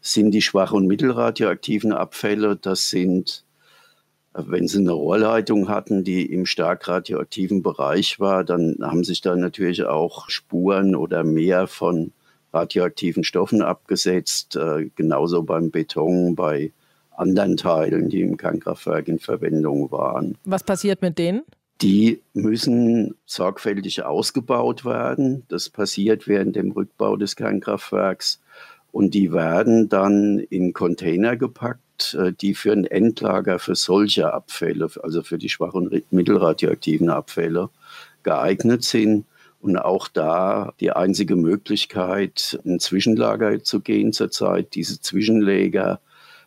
sind 0.00 0.30
die 0.30 0.42
schwach- 0.42 0.72
und 0.72 0.86
mittelradioaktiven 0.86 1.92
Abfälle. 1.92 2.56
Das 2.56 2.88
sind, 2.88 3.44
wenn 4.46 4.68
Sie 4.68 4.78
eine 4.78 4.92
Rohrleitung 4.92 5.68
hatten, 5.68 6.04
die 6.04 6.26
im 6.32 6.46
stark 6.46 6.86
radioaktiven 6.88 7.62
Bereich 7.62 8.20
war, 8.20 8.44
dann 8.44 8.76
haben 8.80 9.04
sich 9.04 9.20
da 9.20 9.34
natürlich 9.36 9.84
auch 9.84 10.28
Spuren 10.28 10.94
oder 10.94 11.24
mehr 11.24 11.66
von 11.66 12.12
radioaktiven 12.52 13.24
Stoffen 13.24 13.62
abgesetzt. 13.62 14.56
Äh, 14.56 14.90
genauso 14.94 15.42
beim 15.42 15.70
Beton, 15.70 16.34
bei 16.34 16.72
anderen 17.10 17.56
Teilen, 17.56 18.08
die 18.08 18.22
im 18.22 18.36
Kernkraftwerk 18.36 19.08
in 19.08 19.18
Verwendung 19.18 19.90
waren. 19.90 20.36
Was 20.44 20.62
passiert 20.62 21.02
mit 21.02 21.18
denen? 21.18 21.42
Die 21.80 22.20
müssen 22.32 23.14
sorgfältig 23.26 24.04
ausgebaut 24.04 24.84
werden. 24.84 25.44
Das 25.48 25.68
passiert 25.68 26.26
während 26.26 26.56
dem 26.56 26.72
Rückbau 26.72 27.16
des 27.16 27.36
Kernkraftwerks. 27.36 28.40
Und 28.90 29.14
die 29.14 29.32
werden 29.32 29.88
dann 29.88 30.38
in 30.38 30.72
Container 30.72 31.36
gepackt, 31.36 31.82
äh, 32.18 32.32
die 32.32 32.54
für 32.54 32.72
ein 32.72 32.84
Endlager 32.84 33.58
für 33.58 33.74
solche 33.74 34.32
Abfälle, 34.32 34.88
also 35.02 35.22
für 35.22 35.38
die 35.38 35.48
schwachen 35.48 36.02
mittelradioaktiven 36.10 37.10
Abfälle, 37.10 37.70
geeignet 38.22 38.84
sind. 38.84 39.24
Und 39.60 39.76
auch 39.76 40.06
da 40.06 40.72
die 40.78 40.92
einzige 40.92 41.34
Möglichkeit, 41.34 42.60
ein 42.64 42.78
Zwischenlager 42.78 43.62
zu 43.64 43.80
gehen 43.80 44.12
zurzeit. 44.12 44.74
Diese 44.74 45.00
Zwischenlager 45.00 46.00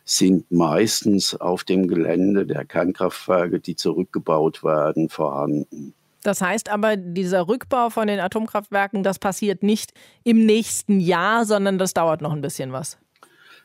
sind 0.04 0.50
meistens 0.50 1.34
auf 1.38 1.64
dem 1.64 1.88
Gelände 1.88 2.46
der 2.46 2.64
Kernkraftwerke, 2.64 3.60
die 3.60 3.76
zurückgebaut 3.76 4.64
werden, 4.64 5.08
vorhanden. 5.08 5.94
Das 6.22 6.40
heißt 6.40 6.68
aber, 6.68 6.96
dieser 6.96 7.48
Rückbau 7.48 7.90
von 7.90 8.06
den 8.06 8.20
Atomkraftwerken, 8.20 9.02
das 9.02 9.18
passiert 9.18 9.62
nicht 9.62 9.92
im 10.24 10.46
nächsten 10.46 11.00
Jahr, 11.00 11.44
sondern 11.44 11.78
das 11.78 11.94
dauert 11.94 12.22
noch 12.22 12.32
ein 12.32 12.42
bisschen 12.42 12.72
was. 12.72 12.98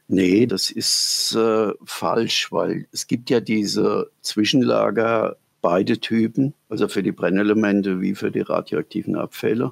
Nee, 0.09 0.45
das 0.45 0.71
ist 0.71 1.35
äh, 1.35 1.73
falsch, 1.83 2.51
weil 2.51 2.87
es 2.93 3.07
gibt 3.07 3.29
ja 3.29 3.41
diese 3.41 4.09
Zwischenlager, 4.21 5.35
beide 5.61 5.99
Typen, 5.99 6.53
also 6.69 6.87
für 6.87 7.03
die 7.03 7.11
Brennelemente 7.11 7.99
wie 7.99 8.15
für 8.15 8.31
die 8.31 8.41
radioaktiven 8.41 9.17
Abfälle. 9.17 9.71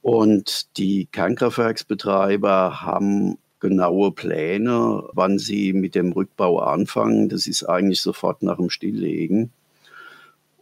Und 0.00 0.76
die 0.78 1.06
Kernkraftwerksbetreiber 1.06 2.82
haben 2.82 3.38
genaue 3.60 4.12
Pläne, 4.12 5.04
wann 5.12 5.38
sie 5.38 5.72
mit 5.72 5.94
dem 5.94 6.12
Rückbau 6.12 6.60
anfangen. 6.60 7.28
Das 7.28 7.46
ist 7.46 7.64
eigentlich 7.64 8.02
sofort 8.02 8.42
nach 8.42 8.56
dem 8.56 8.70
Stilllegen. 8.70 9.52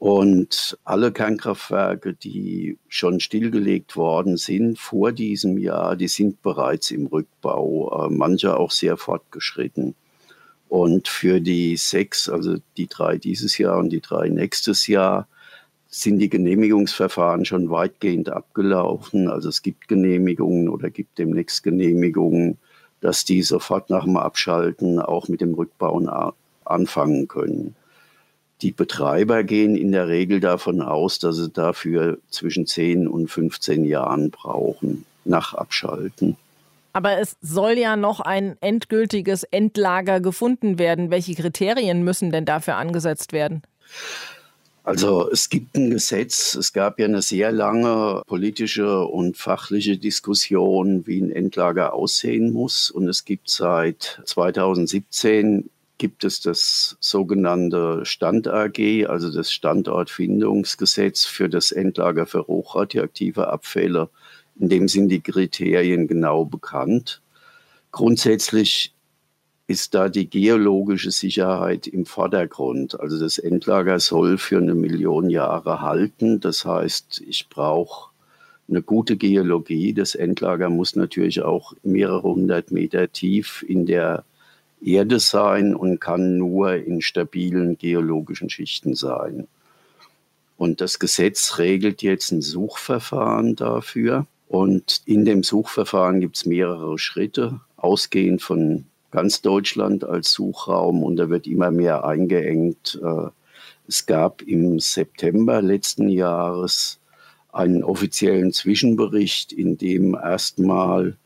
Und 0.03 0.77
alle 0.83 1.13
Kernkraftwerke, 1.13 2.13
die 2.13 2.77
schon 2.89 3.21
stillgelegt 3.21 3.95
worden 3.95 4.37
sind 4.37 4.81
vor 4.81 5.13
diesem 5.13 5.59
Jahr, 5.59 5.95
die 5.95 6.09
sind 6.09 6.43
bereits 6.43 6.91
im 6.91 7.07
Rückbau, 7.07 8.07
äh, 8.07 8.11
manche 8.11 8.57
auch 8.57 8.73
sehr 8.73 8.97
fortgeschritten. 8.97 9.95
Und 10.69 11.07
für 11.07 11.41
die 11.41 11.77
sechs, 11.77 12.29
also 12.29 12.57
die 12.77 12.89
drei 12.89 13.17
dieses 13.17 13.59
Jahr 13.59 13.79
und 13.79 13.91
die 13.91 14.01
drei 14.01 14.29
nächstes 14.29 14.89
Jahr, 14.89 15.29
sind 15.87 16.19
die 16.19 16.29
Genehmigungsverfahren 16.29 17.45
schon 17.45 17.71
weitgehend 17.71 18.29
abgelaufen. 18.29 19.29
Also 19.29 19.51
es 19.51 19.63
gibt 19.63 19.87
Genehmigungen 19.87 20.69
oder 20.69 20.91
gibt 20.91 21.17
demnächst 21.17 21.63
Genehmigungen 21.63 22.59
dass 23.03 23.25
die 23.25 23.43
sofort 23.43 23.91
nach 23.91 24.05
dem 24.05 24.17
Abschalten 24.17 25.01
auch 25.01 25.27
mit 25.27 25.41
dem 25.41 25.55
Rückbauen 25.55 26.09
anfangen 26.65 27.27
können. 27.27 27.75
Die 28.63 28.71
Betreiber 28.71 29.43
gehen 29.43 29.75
in 29.75 29.93
der 29.93 30.09
Regel 30.09 30.39
davon 30.39 30.81
aus, 30.81 31.19
dass 31.19 31.37
sie 31.37 31.51
dafür 31.51 32.19
zwischen 32.31 32.67
10 32.67 33.09
und 33.09 33.29
15 33.29 33.85
Jahren 33.85 34.31
brauchen 34.31 35.05
nach 35.25 35.55
Abschalten. 35.55 36.37
Aber 36.93 37.19
es 37.19 37.37
soll 37.41 37.73
ja 37.73 37.97
noch 37.97 38.21
ein 38.21 38.57
endgültiges 38.61 39.45
Endlager 39.45 40.21
gefunden 40.21 40.79
werden. 40.79 41.11
Welche 41.11 41.35
Kriterien 41.35 42.05
müssen 42.05 42.31
denn 42.31 42.45
dafür 42.45 42.77
angesetzt 42.77 43.33
werden? 43.33 43.63
Also 44.85 45.31
es 45.31 45.49
gibt 45.49 45.77
ein 45.77 45.91
Gesetz, 45.91 46.57
es 46.57 46.73
gab 46.73 46.99
ja 46.99 47.07
eine 47.07 47.23
sehr 47.23 47.53
lange 47.53 48.23
politische 48.27 49.05
und 49.05 49.37
fachliche 49.37 49.97
Diskussion, 49.97 51.07
wie 51.07 51.21
ein 51.21 51.31
Endlager 51.31 51.95
aussehen 51.95 52.53
muss. 52.53 52.91
Und 52.91 53.09
es 53.09 53.25
gibt 53.25 53.49
seit 53.49 54.21
2017 54.25 55.71
gibt 56.03 56.25
es 56.25 56.41
das 56.41 56.97
sogenannte 56.99 58.05
Stand 58.05 58.49
AG, 58.49 59.07
also 59.07 59.33
das 59.33 59.53
Standortfindungsgesetz 59.53 61.27
für 61.27 61.49
das 61.49 61.71
Endlager 61.71 62.27
für 62.27 62.49
hochradioaktive 62.49 63.47
Abfälle. 63.47 64.09
In 64.59 64.69
dem 64.69 64.89
sind 64.89 65.11
die 65.11 65.21
Kriterien 65.21 66.09
genau 66.09 66.45
bekannt. 66.45 67.23
Grundsätzlich 67.93 68.93
ist 69.69 69.95
da 69.95 70.09
die 70.09 70.29
geologische 70.29 71.13
Sicherheit 71.13 71.87
im 71.87 72.05
Vordergrund. 72.05 72.99
Also 72.99 73.21
das 73.21 73.39
Endlager 73.39 74.01
soll 74.01 74.39
für 74.39 74.59
eine 74.59 74.75
Million 74.75 75.31
Jahre 75.31 75.83
halten. 75.83 76.41
Das 76.41 76.65
heißt, 76.65 77.23
ich 77.25 77.49
brauche 77.49 78.11
eine 78.69 78.83
gute 78.83 79.17
Geologie. 79.17 79.93
Das 79.93 80.17
Endlager 80.17 80.69
muss 80.69 80.97
natürlich 80.97 81.43
auch 81.43 81.75
mehrere 81.85 82.25
hundert 82.25 82.73
Meter 82.73 83.13
tief 83.13 83.65
in 83.69 83.87
der 83.87 84.25
Erde 84.85 85.21
sein 85.21 85.75
und 85.75 86.01
kann 86.01 86.39
nur 86.39 86.75
in 86.75 87.01
stabilen 87.03 87.79
geologischen 87.79 88.51
Schichten 88.51 88.95
sein. 88.95 89.47
Und 90.57 90.81
das 90.81 90.99
Gesetz 90.99 91.59
regelt 91.59 92.03
jetzt 92.03 92.31
ein 92.31 92.43
Suchverfahren 92.43 93.57
dafür. 93.57 94.27
Und 94.49 95.03
in 95.07 95.25
dem 95.25 95.43
Suchverfahren 95.43 96.21
gibt 96.21 96.37
es 96.37 96.47
mehrere 96.47 96.99
Schritte, 96.99 97.61
ausgehend 97.77 98.43
von 98.43 98.85
ganz 99.11 99.43
Deutschland 99.43 100.05
als 100.05 100.33
Suchraum 100.33 101.03
und 101.03 101.17
da 101.17 101.29
wird 101.31 101.47
immer 101.47 101.71
mehr 101.71 102.05
eingeengt. 102.05 103.01
Äh, 103.03 103.29
es 103.87 104.07
gab 104.07 104.43
im 104.43 104.81
September 104.81 105.63
letzten 105.63 106.09
Jahres 106.09 106.99
einen 107.53 107.85
offiziellen 107.85 108.53
Zwischenbericht, 108.53 109.53
in 109.53 109.77
dem 109.77 110.15
erstmal 110.15 111.17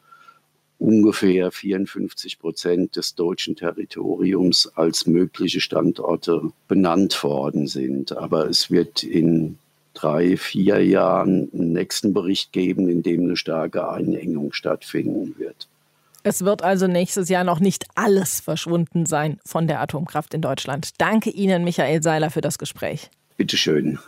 ungefähr 0.78 1.50
54 1.50 2.38
Prozent 2.38 2.96
des 2.96 3.14
deutschen 3.14 3.56
Territoriums 3.56 4.70
als 4.74 5.06
mögliche 5.06 5.60
Standorte 5.60 6.50
benannt 6.68 7.22
worden 7.24 7.66
sind. 7.66 8.16
Aber 8.16 8.48
es 8.48 8.70
wird 8.70 9.02
in 9.02 9.58
drei, 9.94 10.36
vier 10.36 10.84
Jahren 10.84 11.48
einen 11.52 11.72
nächsten 11.72 12.12
Bericht 12.12 12.52
geben, 12.52 12.88
in 12.88 13.02
dem 13.02 13.24
eine 13.24 13.36
starke 13.36 13.88
Einengung 13.88 14.52
stattfinden 14.52 15.34
wird. 15.38 15.68
Es 16.22 16.44
wird 16.44 16.62
also 16.62 16.88
nächstes 16.88 17.28
Jahr 17.28 17.44
noch 17.44 17.60
nicht 17.60 17.86
alles 17.94 18.40
verschwunden 18.40 19.06
sein 19.06 19.38
von 19.46 19.68
der 19.68 19.80
Atomkraft 19.80 20.34
in 20.34 20.42
Deutschland. 20.42 20.90
Danke 20.98 21.30
Ihnen, 21.30 21.62
Michael 21.62 22.02
Seiler, 22.02 22.30
für 22.30 22.40
das 22.40 22.58
Gespräch. 22.58 23.10
Bitte 23.36 23.56
schön. 23.56 23.98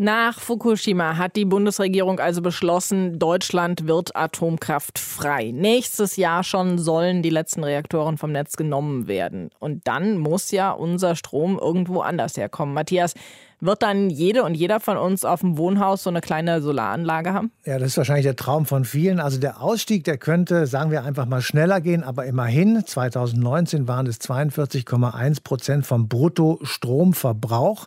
Nach 0.00 0.38
Fukushima 0.38 1.16
hat 1.16 1.34
die 1.34 1.44
Bundesregierung 1.44 2.20
also 2.20 2.40
beschlossen, 2.40 3.18
Deutschland 3.18 3.88
wird 3.88 4.14
atomkraftfrei. 4.14 5.50
Nächstes 5.50 6.14
Jahr 6.14 6.44
schon 6.44 6.78
sollen 6.78 7.20
die 7.20 7.30
letzten 7.30 7.64
Reaktoren 7.64 8.16
vom 8.16 8.30
Netz 8.30 8.56
genommen 8.56 9.08
werden. 9.08 9.50
Und 9.58 9.88
dann 9.88 10.18
muss 10.18 10.52
ja 10.52 10.70
unser 10.70 11.16
Strom 11.16 11.58
irgendwo 11.60 11.98
anders 12.00 12.36
herkommen. 12.36 12.74
Matthias, 12.74 13.14
wird 13.60 13.82
dann 13.82 14.10
jede 14.10 14.44
und 14.44 14.54
jeder 14.54 14.80
von 14.80 14.96
uns 14.96 15.24
auf 15.24 15.40
dem 15.40 15.58
Wohnhaus 15.58 16.02
so 16.02 16.10
eine 16.10 16.20
kleine 16.20 16.62
Solaranlage 16.62 17.32
haben? 17.32 17.50
Ja, 17.64 17.78
das 17.78 17.88
ist 17.88 17.96
wahrscheinlich 17.96 18.24
der 18.24 18.36
Traum 18.36 18.66
von 18.66 18.84
vielen. 18.84 19.18
Also 19.18 19.38
der 19.38 19.60
Ausstieg, 19.60 20.04
der 20.04 20.16
könnte, 20.16 20.66
sagen 20.66 20.90
wir 20.90 21.04
einfach 21.04 21.26
mal, 21.26 21.42
schneller 21.42 21.80
gehen. 21.80 22.04
Aber 22.04 22.26
immerhin, 22.26 22.84
2019 22.86 23.88
waren 23.88 24.06
es 24.06 24.20
42,1 24.20 25.42
Prozent 25.42 25.86
vom 25.86 26.08
Bruttostromverbrauch. 26.08 27.86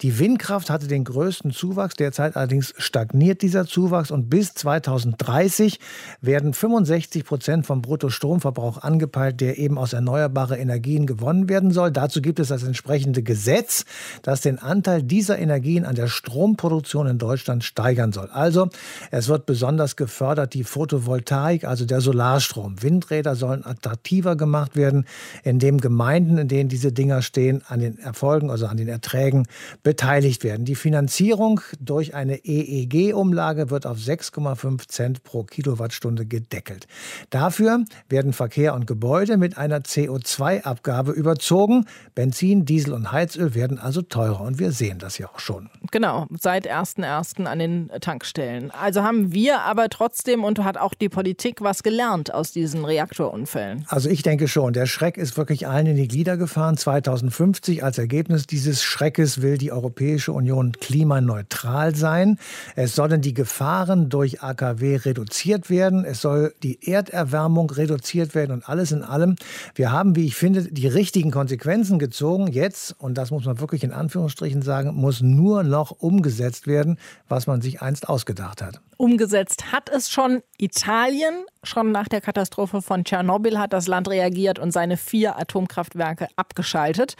Die 0.00 0.18
Windkraft 0.18 0.70
hatte 0.70 0.88
den 0.88 1.04
größten 1.04 1.52
Zuwachs. 1.52 1.94
Derzeit 1.94 2.36
allerdings 2.36 2.74
stagniert 2.78 3.42
dieser 3.42 3.66
Zuwachs. 3.66 4.10
Und 4.10 4.28
bis 4.28 4.54
2030 4.54 5.78
werden 6.20 6.52
65 6.52 7.24
Prozent 7.24 7.66
vom 7.66 7.80
Bruttostromverbrauch 7.82 8.82
angepeilt, 8.82 9.40
der 9.40 9.58
eben 9.58 9.78
aus 9.78 9.92
erneuerbaren 9.92 10.58
Energien 10.58 11.06
gewonnen 11.06 11.48
werden 11.48 11.70
soll. 11.70 11.92
Dazu 11.92 12.20
gibt 12.20 12.40
es 12.40 12.48
das 12.48 12.64
entsprechende 12.64 13.22
Gesetz, 13.22 13.84
das 14.22 14.40
den 14.40 14.58
Anteil 14.58 15.02
dieser 15.12 15.38
Energien 15.38 15.84
an 15.84 15.94
der 15.94 16.08
Stromproduktion 16.08 17.06
in 17.06 17.18
Deutschland 17.18 17.64
steigern 17.64 18.12
soll. 18.12 18.30
Also 18.30 18.70
es 19.10 19.28
wird 19.28 19.44
besonders 19.44 19.96
gefördert 19.96 20.54
die 20.54 20.64
Photovoltaik, 20.64 21.64
also 21.64 21.84
der 21.84 22.00
Solarstrom. 22.00 22.82
Windräder 22.82 23.36
sollen 23.36 23.62
attraktiver 23.62 24.36
gemacht 24.36 24.74
werden, 24.74 25.04
indem 25.44 25.82
Gemeinden, 25.82 26.38
in 26.38 26.48
denen 26.48 26.70
diese 26.70 26.92
Dinger 26.92 27.20
stehen, 27.20 27.60
an 27.68 27.80
den 27.80 27.98
Erfolgen, 27.98 28.50
also 28.50 28.66
an 28.66 28.78
den 28.78 28.88
Erträgen 28.88 29.46
beteiligt 29.82 30.44
werden. 30.44 30.64
Die 30.64 30.76
Finanzierung 30.76 31.60
durch 31.78 32.14
eine 32.14 32.46
EEG-Umlage 32.46 33.68
wird 33.68 33.86
auf 33.86 33.98
6,5 33.98 34.88
Cent 34.88 35.24
pro 35.24 35.42
Kilowattstunde 35.42 36.24
gedeckelt. 36.24 36.86
Dafür 37.28 37.84
werden 38.08 38.32
Verkehr 38.32 38.72
und 38.74 38.86
Gebäude 38.86 39.36
mit 39.36 39.58
einer 39.58 39.80
CO2-Abgabe 39.80 41.12
überzogen. 41.12 41.84
Benzin, 42.14 42.64
Diesel 42.64 42.94
und 42.94 43.12
Heizöl 43.12 43.54
werden 43.54 43.78
also 43.78 44.00
teurer. 44.00 44.40
Und 44.40 44.58
wir 44.58 44.72
sehen 44.72 45.00
das 45.02 45.18
ja 45.18 45.28
auch 45.28 45.38
schon. 45.38 45.68
Genau, 45.90 46.26
seit 46.38 46.68
1.1. 46.68 47.44
an 47.44 47.58
den 47.58 47.90
Tankstellen. 48.00 48.70
Also 48.70 49.02
haben 49.02 49.32
wir 49.32 49.60
aber 49.60 49.88
trotzdem 49.88 50.44
und 50.44 50.62
hat 50.64 50.78
auch 50.78 50.94
die 50.94 51.08
Politik 51.08 51.60
was 51.60 51.82
gelernt 51.82 52.32
aus 52.32 52.52
diesen 52.52 52.84
Reaktorunfällen? 52.84 53.84
Also 53.88 54.08
ich 54.08 54.22
denke 54.22 54.48
schon. 54.48 54.72
Der 54.72 54.86
Schreck 54.86 55.16
ist 55.16 55.36
wirklich 55.36 55.66
allen 55.66 55.86
in 55.86 55.96
die 55.96 56.08
Glieder 56.08 56.36
gefahren. 56.36 56.76
2050 56.76 57.84
als 57.84 57.98
Ergebnis 57.98 58.46
dieses 58.46 58.82
Schreckes 58.82 59.42
will 59.42 59.58
die 59.58 59.72
Europäische 59.72 60.32
Union 60.32 60.72
klimaneutral 60.72 61.94
sein. 61.94 62.38
Es 62.76 62.94
sollen 62.94 63.20
die 63.20 63.34
Gefahren 63.34 64.08
durch 64.08 64.42
AKW 64.42 64.96
reduziert 64.96 65.70
werden. 65.70 66.04
Es 66.04 66.20
soll 66.20 66.54
die 66.62 66.78
Erderwärmung 66.88 67.70
reduziert 67.70 68.34
werden 68.34 68.52
und 68.52 68.68
alles 68.68 68.92
in 68.92 69.02
allem. 69.02 69.36
Wir 69.74 69.92
haben, 69.92 70.16
wie 70.16 70.26
ich 70.26 70.36
finde, 70.36 70.62
die 70.62 70.86
richtigen 70.86 71.30
Konsequenzen 71.30 71.98
gezogen. 71.98 72.46
Jetzt, 72.48 72.94
und 72.98 73.18
das 73.18 73.30
muss 73.30 73.44
man 73.44 73.60
wirklich 73.60 73.84
in 73.84 73.92
Anführungsstrichen 73.92 74.62
muss 74.94 75.20
nur 75.20 75.62
noch 75.62 75.90
umgesetzt 75.90 76.66
werden, 76.66 76.98
was 77.28 77.46
man 77.46 77.60
sich 77.60 77.82
einst 77.82 78.08
ausgedacht 78.08 78.62
hat. 78.62 78.80
Umgesetzt 78.96 79.72
hat 79.72 79.88
es 79.88 80.10
schon 80.10 80.42
Italien. 80.58 81.44
Schon 81.64 81.92
nach 81.92 82.08
der 82.08 82.20
Katastrophe 82.20 82.82
von 82.82 83.04
Tschernobyl 83.04 83.58
hat 83.58 83.72
das 83.72 83.88
Land 83.88 84.08
reagiert 84.08 84.58
und 84.58 84.72
seine 84.72 84.96
vier 84.96 85.38
Atomkraftwerke 85.38 86.28
abgeschaltet. 86.36 87.16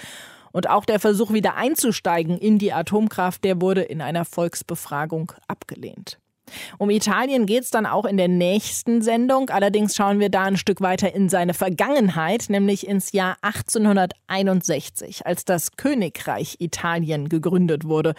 Und 0.53 0.69
auch 0.69 0.85
der 0.85 1.01
Versuch, 1.01 1.33
wieder 1.33 1.57
einzusteigen 1.57 2.39
in 2.39 2.59
die 2.59 2.73
Atomkraft, 2.73 3.43
der 3.43 3.61
wurde 3.61 3.83
in 3.83 4.01
einer 4.01 4.25
Volksbefragung 4.25 5.33
abgelehnt. 5.49 6.19
Um 6.79 6.91
Italien 6.91 7.47
geht 7.47 7.65
es 7.65 7.71
dann 7.71 7.87
auch 7.87 8.05
in 8.05 8.17
der 8.17 8.29
nächsten 8.29 9.03
Sendung. 9.03 9.51
Allerdings 9.51 9.95
schauen 9.97 10.21
wir 10.21 10.29
da 10.29 10.45
ein 10.45 10.57
Stück 10.57 10.81
weiter 10.81 11.15
in 11.15 11.29
seine 11.29 11.55
Vergangenheit, 11.55 12.47
nämlich 12.49 12.87
ins 12.87 13.13
Jahr 13.13 13.37
1861, 13.43 15.27
als 15.27 15.45
das 15.45 15.73
Königreich 15.77 16.57
Italien 16.59 17.29
gegründet 17.29 17.85
wurde. 17.85 18.15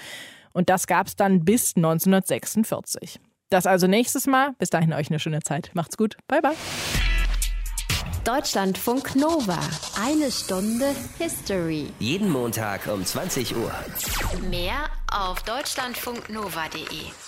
Und 0.53 0.69
das 0.69 0.87
gab 0.87 1.07
es 1.07 1.15
dann 1.15 1.43
bis 1.43 1.75
1946. 1.75 3.19
Das 3.49 3.67
also 3.67 3.87
nächstes 3.87 4.27
Mal. 4.27 4.53
Bis 4.57 4.69
dahin 4.69 4.93
euch 4.93 5.09
eine 5.09 5.19
schöne 5.19 5.41
Zeit. 5.41 5.71
Macht's 5.73 5.97
gut. 5.97 6.17
Bye, 6.27 6.41
bye. 6.41 6.55
Deutschlandfunk 8.23 9.15
Nova. 9.15 9.59
Eine 10.01 10.31
Stunde 10.31 10.95
History. 11.17 11.87
Jeden 11.99 12.31
Montag 12.31 12.87
um 12.87 13.05
20 13.05 13.55
Uhr. 13.55 13.71
Mehr 14.49 14.89
auf 15.11 15.43
deutschlandfunknova.de. 15.43 17.22